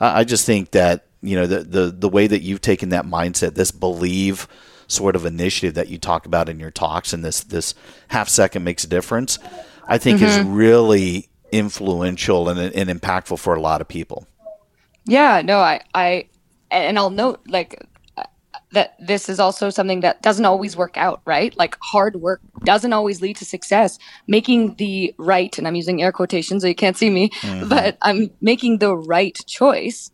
I 0.00 0.20
I 0.20 0.24
just 0.24 0.46
think 0.46 0.72
that 0.72 1.06
you 1.22 1.36
know 1.36 1.46
the 1.46 1.60
the 1.60 1.90
the 1.90 2.08
way 2.08 2.26
that 2.26 2.42
you've 2.42 2.60
taken 2.60 2.88
that 2.88 3.04
mindset, 3.04 3.54
this 3.54 3.70
believe 3.70 4.48
sort 4.90 5.16
of 5.16 5.24
initiative 5.24 5.74
that 5.74 5.88
you 5.88 5.98
talk 5.98 6.26
about 6.26 6.48
in 6.48 6.60
your 6.60 6.70
talks, 6.70 7.12
and 7.12 7.24
this 7.24 7.40
this 7.40 7.74
half 8.08 8.28
second 8.28 8.64
makes 8.64 8.84
a 8.84 8.88
difference. 8.88 9.38
I 9.86 9.98
think 9.98 10.22
is 10.22 10.38
mm-hmm. 10.38 10.54
really 10.54 11.28
influential 11.52 12.48
and, 12.48 12.58
and 12.60 13.00
impactful 13.00 13.38
for 13.38 13.54
a 13.54 13.60
lot 13.60 13.80
of 13.80 13.88
people. 13.88 14.26
Yeah, 15.04 15.42
no, 15.42 15.58
I, 15.58 15.80
I, 15.94 16.28
and 16.70 16.96
I'll 16.98 17.10
note 17.10 17.40
like 17.48 17.84
that 18.72 18.94
this 19.00 19.28
is 19.28 19.40
also 19.40 19.70
something 19.70 20.00
that 20.00 20.22
doesn't 20.22 20.44
always 20.44 20.76
work 20.76 20.96
out, 20.96 21.20
right? 21.24 21.56
Like 21.56 21.76
hard 21.80 22.16
work 22.16 22.40
doesn't 22.64 22.92
always 22.92 23.20
lead 23.20 23.36
to 23.36 23.44
success. 23.44 23.98
Making 24.28 24.76
the 24.76 25.12
right, 25.18 25.56
and 25.58 25.66
I'm 25.66 25.74
using 25.74 26.02
air 26.02 26.12
quotations 26.12 26.62
so 26.62 26.68
you 26.68 26.74
can't 26.74 26.96
see 26.96 27.10
me, 27.10 27.30
mm-hmm. 27.30 27.68
but 27.68 27.98
I'm 28.02 28.30
making 28.40 28.78
the 28.78 28.96
right 28.96 29.36
choice 29.46 30.12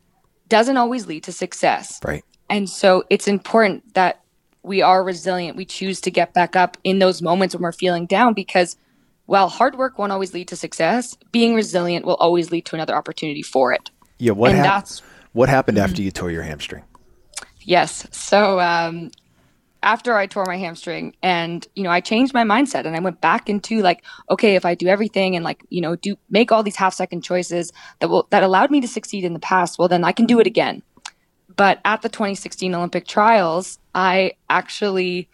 doesn't 0.49 0.77
always 0.77 1.07
lead 1.07 1.25
to 1.25 1.33
success. 1.33 2.01
Right. 2.03 2.25
And 2.49 2.71
so 2.71 3.05
it's 3.11 3.29
important 3.29 3.95
that 3.95 4.23
we 4.67 4.83
are 4.83 5.05
resilient. 5.05 5.57
We 5.57 5.65
choose 5.65 6.01
to 6.03 6.11
get 6.11 6.35
back 6.35 6.57
up 6.57 6.77
in 6.83 6.99
those 6.99 7.23
moments 7.23 7.55
when 7.55 7.63
we're 7.63 7.73
feeling 7.73 8.05
down 8.05 8.35
because 8.35 8.77
while 9.27 9.49
hard 9.49 9.77
work 9.79 9.99
won't 9.99 10.13
always 10.13 10.35
lead 10.35 10.49
to 10.49 10.57
success, 10.57 11.17
being 11.31 11.55
resilient 11.55 12.05
will 12.05 12.17
always 12.17 12.51
lead 12.51 12.67
to 12.67 12.77
another 12.77 12.97
opportunity 12.97 13.43
for 13.43 13.73
it. 13.73 13.91
Yeah. 14.19 14.33
What 14.33 14.51
And 14.51 14.59
hap- 14.59 14.89
What 15.33 15.49
happened 15.49 15.79
after 15.79 16.03
you 16.03 16.11
tore 16.11 16.33
your 16.33 16.43
hamstring? 16.43 16.83
Yes. 17.61 18.07
So 18.11 18.59
um, 18.61 19.13
after 19.83 20.17
I 20.17 20.27
tore 20.27 20.47
my 20.47 20.57
hamstring, 20.57 21.15
and 21.23 21.67
you 21.77 21.85
know, 21.85 21.91
I 21.91 22.01
changed 22.01 22.35
my 22.35 22.43
mindset, 22.43 22.87
and 22.87 22.97
I 22.97 23.01
went 23.01 23.21
back 23.21 23.49
into 23.49 23.83
like, 23.83 24.03
okay, 24.31 24.57
if 24.57 24.65
I 24.65 24.75
do 24.75 24.89
everything 24.89 25.37
and 25.37 25.45
like, 25.45 25.65
you 25.69 25.81
know, 25.81 25.95
do 25.95 26.17
make 26.29 26.51
all 26.51 26.63
these 26.65 26.77
half 26.77 26.95
second 26.95 27.23
choices 27.23 27.73
that 28.01 28.09
will 28.09 28.27
that 28.31 28.43
allowed 28.43 28.71
me 28.73 28.81
to 28.81 28.89
succeed 28.89 29.25
in 29.25 29.33
the 29.33 29.39
past, 29.39 29.79
well, 29.79 29.89
then 29.89 30.03
I 30.03 30.13
can 30.13 30.27
do 30.27 30.41
it 30.41 30.47
again. 30.47 30.83
But 31.57 31.81
at 31.85 32.03
the 32.03 32.09
2016 32.09 32.75
Olympic 32.75 33.07
trials, 33.07 33.79
I 33.95 34.33
actually 34.51 35.29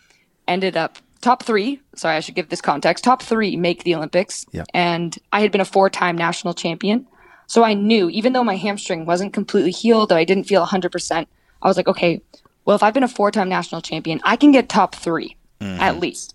ended 0.47 0.77
up 0.77 0.99
top 1.21 1.43
three. 1.43 1.81
Sorry, 1.95 2.17
I 2.17 2.21
should 2.21 2.35
give 2.35 2.49
this 2.49 2.61
context. 2.61 3.05
Top 3.05 3.23
three 3.23 3.57
make 3.57 3.85
the 3.85 3.95
Olympics. 3.95 4.47
Yeah. 4.53 4.65
And 4.73 5.17
I 5.33 5.41
had 5.41 5.53
been 5.53 5.61
a 5.61 5.67
four 5.67 5.91
time 5.91 6.17
national 6.17 6.55
champion. 6.55 7.07
So 7.47 7.65
I 7.65 7.75
knew, 7.75 8.09
even 8.11 8.33
though 8.33 8.45
my 8.45 8.57
hamstring 8.57 9.05
wasn't 9.05 9.33
completely 9.33 9.73
healed 9.73 10.13
or 10.13 10.17
I 10.17 10.25
didn't 10.25 10.45
feel 10.45 10.65
100%, 10.65 11.27
I 11.63 11.69
was 11.69 11.77
like, 11.77 11.89
okay, 11.89 12.23
well, 12.65 12.77
if 12.77 12.83
I've 12.83 12.95
been 12.95 13.03
a 13.03 13.09
four 13.09 13.31
time 13.31 13.49
national 13.49 13.81
champion, 13.81 14.21
I 14.25 14.37
can 14.37 14.53
get 14.53 14.69
top 14.69 14.95
3 14.95 15.37
mm-hmm. 15.61 15.81
at 15.81 15.99
least. 15.99 16.35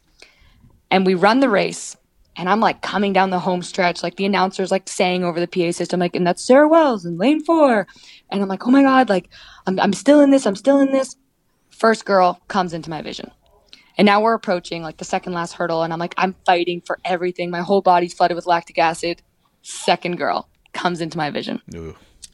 And 0.89 1.05
we 1.05 1.15
run 1.15 1.39
the 1.39 1.49
race. 1.49 1.96
And 2.37 2.47
I'm 2.47 2.59
like 2.59 2.81
coming 2.81 3.13
down 3.13 3.31
the 3.31 3.39
home 3.39 3.63
stretch, 3.63 4.03
like 4.03 4.15
the 4.15 4.25
announcers 4.25 4.69
like 4.69 4.87
saying 4.87 5.23
over 5.23 5.39
the 5.39 5.47
PA 5.47 5.71
system, 5.71 5.99
like, 5.99 6.15
and 6.15 6.25
that's 6.25 6.45
Sarah 6.45 6.67
Wells 6.67 7.03
in 7.03 7.17
lane 7.17 7.43
four. 7.43 7.87
And 8.29 8.41
I'm 8.41 8.47
like, 8.47 8.67
oh 8.67 8.71
my 8.71 8.83
God, 8.83 9.09
like 9.09 9.29
I'm, 9.65 9.79
I'm 9.79 9.93
still 9.93 10.21
in 10.21 10.29
this, 10.29 10.45
I'm 10.45 10.55
still 10.55 10.79
in 10.79 10.91
this. 10.91 11.15
First 11.69 12.05
girl 12.05 12.39
comes 12.47 12.73
into 12.73 12.89
my 12.89 13.01
vision. 13.01 13.31
And 13.97 14.05
now 14.05 14.21
we're 14.21 14.35
approaching 14.35 14.83
like 14.83 14.97
the 14.97 15.05
second 15.05 15.33
last 15.33 15.53
hurdle, 15.53 15.81
and 15.81 15.91
I'm 15.91 15.99
like, 15.99 16.13
I'm 16.17 16.35
fighting 16.45 16.81
for 16.81 16.99
everything. 17.03 17.49
My 17.49 17.61
whole 17.61 17.81
body's 17.81 18.13
flooded 18.13 18.35
with 18.35 18.45
lactic 18.45 18.77
acid. 18.77 19.23
Second 19.63 20.17
girl 20.17 20.47
comes 20.73 21.01
into 21.01 21.17
my 21.17 21.31
vision. 21.31 21.61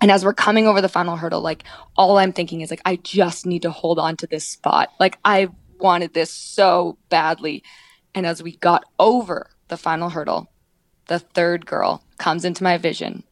And 0.02 0.12
as 0.12 0.26
we're 0.26 0.34
coming 0.34 0.68
over 0.68 0.82
the 0.82 0.89
final 0.89 1.16
hurdle, 1.16 1.39
like 1.39 1.63
all 1.96 2.18
I'm 2.18 2.34
thinking 2.34 2.60
is 2.60 2.70
like, 2.70 2.82
I 2.84 2.98
just 2.98 3.46
need 3.46 3.62
to 3.62 3.72
hold 3.72 4.00
on 4.00 4.18
to 4.18 4.28
this 4.28 4.46
spot. 4.46 4.89
Like 5.00 5.18
I 5.24 5.48
wanted 5.80 6.13
this 6.13 6.30
so 6.30 6.98
badly. 7.08 7.63
And 8.13 8.26
as 8.26 8.44
we 8.44 8.58
got 8.58 8.84
over 9.00 9.50
the 9.74 9.78
final 9.78 10.10
hurdle, 10.10 10.48
the 11.08 11.18
third 11.18 11.66
girl 11.66 12.04
comes 12.20 12.46
into 12.46 12.64
my 12.64 12.78
vision 12.78 13.24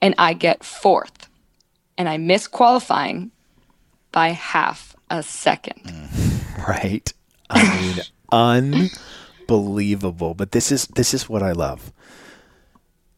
and 0.00 0.14
I 0.18 0.34
get 0.34 0.62
fourth. 0.62 1.28
And 1.98 2.08
I 2.08 2.16
miss 2.16 2.46
qualifying 2.46 3.32
by 4.12 4.28
half 4.28 4.94
a 5.10 5.24
second. 5.24 5.80
right? 6.68 7.12
I 7.50 7.80
mean, 7.80 7.96
unbelievable. 9.48 10.34
But 10.34 10.52
this 10.52 10.70
is 10.70 10.86
this 10.86 11.12
is 11.12 11.28
what 11.28 11.42
I 11.42 11.50
love. 11.50 11.92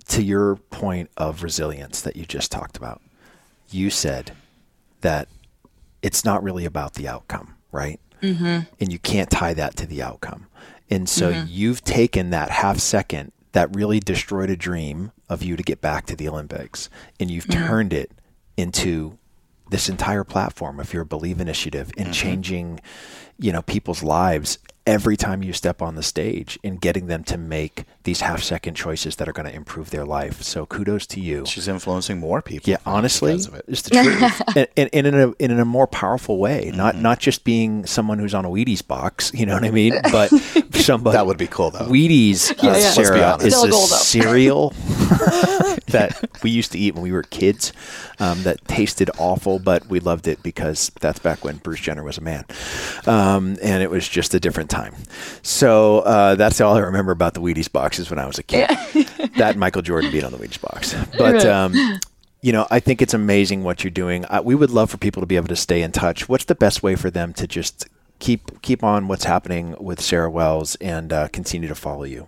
To 0.09 0.23
your 0.23 0.57
point 0.57 1.11
of 1.19 1.43
resilience 1.43 2.01
that 2.01 2.17
you 2.17 2.25
just 2.25 2.51
talked 2.51 2.79
about, 2.79 3.03
you 3.71 3.91
said 3.91 4.33
that 5.03 5.29
it's 6.01 6.25
not 6.25 6.43
really 6.43 6.65
about 6.65 6.95
the 6.95 7.07
outcome, 7.07 7.55
right? 7.71 8.01
Mm-hmm. 8.23 8.61
And 8.81 8.93
you 8.93 8.99
can't 8.99 9.31
tie 9.31 9.55
that 9.55 9.77
to 9.77 9.87
the 9.87 10.03
outcome. 10.03 10.47
And 10.93 11.09
so 11.09 11.33
mm-hmm. 11.33 11.47
you've 11.49 11.83
taken 11.83 12.29
that 12.31 12.51
half 12.51 12.79
second 12.79 13.33
that 13.53 13.75
really 13.75 13.99
destroyed 13.99 14.51
a 14.51 14.57
dream 14.57 15.11
of 15.27 15.43
you 15.43 15.57
to 15.57 15.63
get 15.63 15.81
back 15.81 16.05
to 16.07 16.17
the 16.17 16.29
Olympics, 16.29 16.91
and 17.19 17.31
you've 17.31 17.47
mm-hmm. 17.47 17.67
turned 17.67 17.93
it 17.95 18.11
into 18.59 19.19
this 19.71 19.89
entire 19.89 20.23
platform 20.23 20.79
of 20.79 20.93
your 20.93 21.07
Believe 21.07 21.41
initiative 21.41 21.91
in 21.97 22.05
mm-hmm. 22.05 22.13
changing, 22.13 22.81
you 23.39 23.53
know, 23.53 23.63
people's 23.63 24.03
lives 24.03 24.59
every 24.87 25.17
time 25.17 25.43
you 25.43 25.53
step 25.53 25.81
on 25.81 25.95
the 25.95 26.03
stage 26.03 26.59
in 26.63 26.77
getting 26.77 27.07
them 27.07 27.23
to 27.25 27.39
make 27.39 27.85
these 28.05 28.21
half 28.21 28.43
second 28.43 28.75
choices 28.75 29.17
that 29.17 29.29
are 29.29 29.33
going 29.33 29.49
to 29.49 29.55
improve 29.55 29.91
their 29.91 30.05
life. 30.05 30.43
So 30.43 30.67
kudos 30.67 31.07
to 31.09 31.21
you. 31.21 31.45
She's 31.47 31.69
influencing 31.69 32.19
more 32.19 32.43
people. 32.43 32.71
Yeah, 32.71 32.79
honestly, 32.85 33.33
because 33.33 33.47
of 33.47 33.55
it. 33.55 33.65
it's 33.69 33.83
the 33.83 33.91
truth, 33.91 34.43
and, 34.57 34.69
and, 34.77 34.91
and 34.93 35.07
in 35.07 35.15
a 35.15 35.33
in 35.39 35.59
a 35.61 35.65
more 35.65 35.87
powerful 35.87 36.39
way. 36.39 36.73
Not 36.75 36.97
not 36.97 37.21
just 37.21 37.45
being 37.45 37.87
someone 37.87 38.19
who's 38.19 38.35
on 38.35 38.45
a 38.45 38.49
Wheaties 38.49 38.87
box, 38.87 39.31
you 39.35 39.47
know 39.47 39.55
what 39.55 39.65
I 39.65 39.71
mean, 39.71 39.95
but 40.11 40.29
somebody 40.73 41.17
That 41.17 41.27
would 41.27 41.39
be 41.39 41.47
cool, 41.47 41.71
though. 41.71 41.87
Wheaties, 41.87 42.51
uh, 42.51 42.55
Yeah, 42.63 42.71
yeah. 42.77 42.95
Be 42.97 43.05
Sarah, 43.05 43.37
is 43.43 43.55
a 43.55 43.67
a 43.67 43.71
goal, 43.71 43.81
though. 43.81 43.87
cereal 43.87 44.73
that 45.93 46.43
we 46.43 46.51
used 46.51 46.73
to 46.73 46.79
eat 46.79 46.95
when 46.95 47.03
we 47.03 47.13
were 47.13 47.23
kids. 47.23 47.73
Um, 48.19 48.43
that 48.45 48.67
tasted 48.69 49.11
awful, 49.19 49.59
but 49.59 49.87
we 49.87 49.99
loved 49.99 50.29
it 50.29 50.43
because 50.43 50.91
that's 51.01 51.19
back 51.19 51.45
when 51.45 51.57
Bruce 51.57 51.81
Jenner 51.81 52.05
was 52.05 52.19
a 52.19 52.21
man, 52.21 52.45
um, 53.07 53.57
and 53.63 53.83
it 53.83 53.91
was 53.91 54.09
just 54.09 54.35
a 54.35 54.41
different 54.41 54.71
time. 54.71 54.95
So 55.43 56.01
uh, 56.01 56.35
that's 56.37 56.61
all 56.61 56.77
I 56.77 56.81
remember 56.81 57.13
about 57.13 57.35
the 57.35 57.41
Wheaties 57.41 57.71
boxes 57.71 58.11
when 58.11 58.19
I 58.19 58.27
was 58.27 58.39
a 58.39 58.43
kid. 58.43 58.69
that 59.37 59.57
Michael 59.57 59.83
Jordan 59.83 60.11
being 60.11 60.25
on 60.25 60.33
the 60.33 60.39
Wheaties 60.39 60.61
box, 60.61 60.95
but. 61.19 61.45
Um, 61.45 61.75
you 62.45 62.51
know, 62.53 62.67
I 62.73 62.81
think 62.81 63.01
it's 63.01 63.15
amazing 63.15 63.63
what 63.63 63.85
you're 63.85 63.93
doing. 63.93 64.25
I, 64.29 64.41
we 64.41 64.57
would 64.57 64.71
love 64.71 64.91
for 64.91 64.99
people 64.99 65.23
to 65.23 65.27
be 65.27 65.37
able 65.37 65.47
to 65.47 65.57
stay 65.57 65.81
in 65.81 65.93
touch. 65.93 66.29
What's 66.29 66.45
the 66.45 66.57
best 66.57 66.83
way 66.83 66.97
for 66.97 67.09
them 67.09 67.33
to 67.35 67.47
just 67.47 67.89
keep 68.19 68.61
keep 68.63 68.83
on 68.83 69.07
what's 69.09 69.25
happening 69.25 69.77
with 69.79 70.01
Sarah 70.01 70.31
Wells 70.31 70.75
and 70.77 71.13
uh, 71.13 71.29
continue 71.29 71.69
to 71.69 71.75
follow 71.77 72.03
you? 72.03 72.27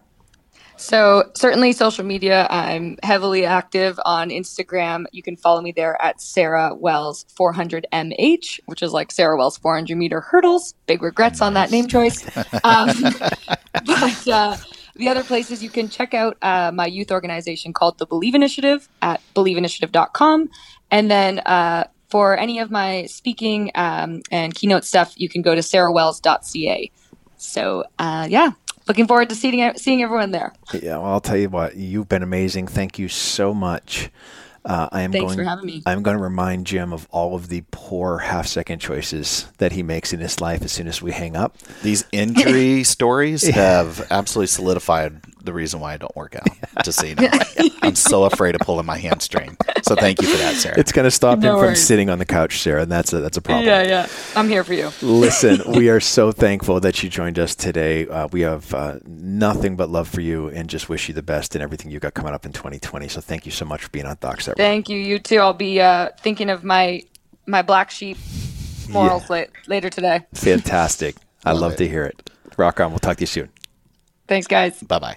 So 0.77 1.31
certainly 1.35 1.73
social 1.73 2.05
media. 2.05 2.47
I'm 2.51 2.99
heavily 3.03 3.45
active 3.45 3.99
on 4.05 4.31
Instagram. 4.31 5.05
You 5.13 5.23
can 5.23 5.37
follow 5.37 5.61
me 5.61 5.73
there 5.73 6.01
at 6.03 6.21
Sarah 6.21 6.75
Wells 6.75 7.27
400mh, 7.39 8.61
which 8.67 8.83
is 8.83 8.93
like 8.93 9.13
Sarah 9.13 9.37
Wells 9.37 9.57
400 9.59 9.97
meter 9.97 10.21
hurdles. 10.21 10.75
Big 10.87 11.03
regrets 11.03 11.41
on 11.41 11.55
that 11.55 11.71
name 11.71 11.87
choice. 11.87 12.25
Um, 12.65 12.89
but 13.87 14.29
uh, 14.29 14.57
the 14.97 15.09
other 15.09 15.23
places 15.23 15.63
you 15.63 15.71
can 15.71 15.89
check 15.89 16.13
out 16.13 16.37
uh, 16.43 16.71
my 16.73 16.87
youth 16.87 17.11
organization 17.11 17.73
called 17.73 17.99
the 17.99 18.07
Believe 18.07 18.35
Initiative 18.35 18.89
at 19.03 19.21
believeinitiative.com, 19.35 20.51
and 20.91 21.11
then. 21.11 21.41
Uh, 21.41 21.85
for 22.11 22.37
any 22.39 22.61
of 22.61 22.71
my 22.71 23.07
speaking 23.07 23.73
um, 23.75 24.21
and 24.31 24.55
keynote 24.55 24.85
stuff, 24.85 25.15
you 25.17 25.29
can 25.29 25.43
go 25.43 25.53
to 25.53 25.63
sarahwells.ca. 25.63 26.93
So, 27.39 27.85
uh, 27.99 28.29
yeah, 28.31 28.53
looking 28.89 29.07
forward 29.07 29.29
to 29.31 29.35
seeing 29.35 29.73
seeing 29.77 30.03
everyone 30.03 30.31
there. 30.31 30.53
Yeah, 30.73 30.99
well, 30.99 31.07
I'll 31.07 31.21
tell 31.21 31.37
you 31.37 31.49
what, 31.49 31.77
you've 31.77 32.09
been 32.09 32.23
amazing. 32.23 32.67
Thank 32.69 32.99
you 32.99 33.09
so 33.09 33.55
much. 33.55 34.11
Uh, 34.65 34.89
I 34.91 35.03
am 35.03 35.13
Thanks 35.13 35.27
going. 35.27 35.37
for 35.37 35.45
having 35.45 35.67
me. 35.67 35.83
I'm 35.85 36.03
going 36.03 36.17
to 36.17 36.23
remind 36.23 36.67
Jim 36.67 36.95
of 36.95 37.07
all 37.11 37.35
of 37.35 37.49
the 37.49 37.65
poor 37.71 38.19
half 38.19 38.47
second 38.47 38.79
choices 38.79 39.47
that 39.59 39.73
he 39.73 39.83
makes 39.83 40.15
in 40.15 40.21
his 40.21 40.41
life 40.41 40.63
as 40.63 40.73
soon 40.73 40.89
as 40.89 41.03
we 41.03 41.13
hang 41.13 41.37
up. 41.37 41.59
These 41.83 42.07
injury 42.13 42.83
stories 42.85 43.47
have 43.47 44.07
absolutely 44.11 44.47
solidified 44.47 45.21
the 45.45 45.53
reason 45.53 45.81
why 45.81 45.95
I 45.95 45.97
don't 45.97 46.15
work 46.17 46.35
out. 46.37 46.47
Just 46.85 47.01
so 47.01 47.07
you 47.07 47.15
know, 47.15 47.31
I'm 47.83 47.95
so 47.95 48.25
afraid 48.25 48.55
of 48.55 48.63
pulling 48.63 48.87
my 48.87 48.97
hamstring. 48.97 49.57
So 49.83 49.95
thank 49.95 50.21
you 50.21 50.29
for 50.29 50.37
that, 50.39 50.55
Sarah. 50.57 50.79
It's 50.79 50.93
going 50.93 51.05
to 51.05 51.11
stop 51.11 51.39
No 51.39 51.59
him 51.59 51.65
from 51.67 51.77
sitting 51.77 52.11
on 52.11 52.19
the 52.19 52.25
couch, 52.25 52.59
Sarah, 52.61 52.83
and 52.83 52.91
that's 52.91 53.13
a 53.13 53.21
that's 53.21 53.37
a 53.37 53.43
problem. 53.43 53.67
Yeah, 53.67 53.83
yeah. 53.83 54.09
I'm 54.35 54.49
here 54.49 54.65
for 54.65 54.75
you. 54.75 54.91
Listen, 55.03 55.61
we 55.73 55.89
are 55.89 56.01
so 56.01 56.33
thankful 56.33 56.81
that 56.81 57.03
you 57.03 57.09
joined 57.09 57.39
us 57.39 57.55
today. 57.55 58.07
Uh, 58.09 58.29
we 58.33 58.41
have 58.41 58.73
uh, 58.75 58.99
nothing 59.07 59.77
but 59.77 59.91
love 59.91 60.09
for 60.09 60.21
you 60.21 60.49
and 60.49 60.69
just 60.69 60.89
wish 60.89 61.09
you 61.09 61.15
the 61.15 61.23
best 61.23 61.55
in 61.55 61.63
everything 61.63 61.91
you 61.91 62.01
got 62.01 62.15
coming 62.15 62.33
up 62.35 62.47
in 62.47 62.53
2020. 62.53 63.09
So 63.09 63.21
thank 63.21 63.47
you 63.47 63.53
so 63.53 63.65
much 63.65 63.85
for 63.85 63.91
being 63.91 64.07
on 64.07 64.17
Docs. 64.21 64.49
Thank 64.57 64.89
you. 64.89 64.99
You 64.99 65.19
too. 65.19 65.39
I'll 65.39 65.53
be 65.53 65.81
uh, 65.81 66.11
thinking 66.21 66.51
of 66.51 66.65
my 66.65 67.03
my 67.47 67.63
black 67.63 67.91
sheep 67.91 68.17
morals 68.89 69.29
la- 69.31 69.45
later 69.67 69.91
today. 69.91 70.21
Fantastic. 70.35 71.17
I 71.45 71.53
Love 71.53 71.61
love 71.61 71.77
to 71.77 71.89
hear 71.89 72.05
it. 72.05 72.31
Rock 72.57 72.81
on. 72.81 72.91
We'll 72.91 72.99
talk 73.01 73.17
to 73.19 73.23
you 73.23 73.27
soon. 73.27 73.51
Thanks, 74.27 74.47
guys. 74.47 74.83
Bye 74.83 74.99
bye. 74.99 75.17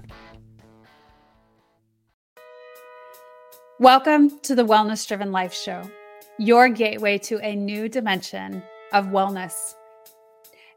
Welcome 3.81 4.39
to 4.41 4.53
the 4.53 4.63
Wellness 4.63 5.07
Driven 5.07 5.31
Life 5.31 5.55
Show, 5.55 5.89
your 6.37 6.69
gateway 6.69 7.17
to 7.17 7.39
a 7.39 7.55
new 7.55 7.89
dimension 7.89 8.61
of 8.93 9.07
wellness. 9.07 9.73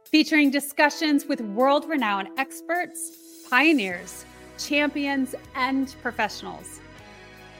Featuring 0.05 0.51
discussions 0.51 1.27
with 1.27 1.43
world 1.43 1.87
renowned 1.87 2.29
experts, 2.38 3.45
pioneers, 3.51 4.25
champions, 4.57 5.35
and 5.55 5.95
professionals. 6.01 6.81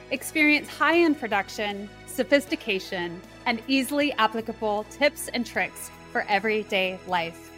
Experience 0.09 0.67
high 0.67 0.97
end 0.97 1.19
production, 1.19 1.91
sophistication, 2.07 3.21
and 3.45 3.61
easily 3.67 4.13
applicable 4.13 4.83
tips 4.89 5.27
and 5.27 5.45
tricks 5.45 5.91
for 6.11 6.25
everyday 6.27 6.99
life. 7.05 7.51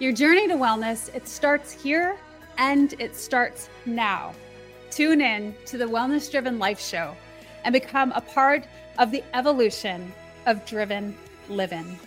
Your 0.00 0.12
journey 0.12 0.48
to 0.48 0.54
wellness, 0.56 1.08
it 1.14 1.26
starts 1.26 1.72
here 1.72 2.18
and 2.58 2.92
it 2.98 3.16
starts 3.16 3.70
now. 3.86 4.34
Tune 4.90 5.22
in 5.22 5.54
to 5.64 5.78
the 5.78 5.86
Wellness 5.86 6.30
Driven 6.30 6.58
Life 6.58 6.78
Show 6.78 7.16
and 7.64 7.72
become 7.72 8.12
a 8.12 8.20
part 8.20 8.64
of 8.98 9.10
the 9.10 9.22
evolution 9.34 10.12
of 10.46 10.64
driven 10.66 11.16
living. 11.48 11.98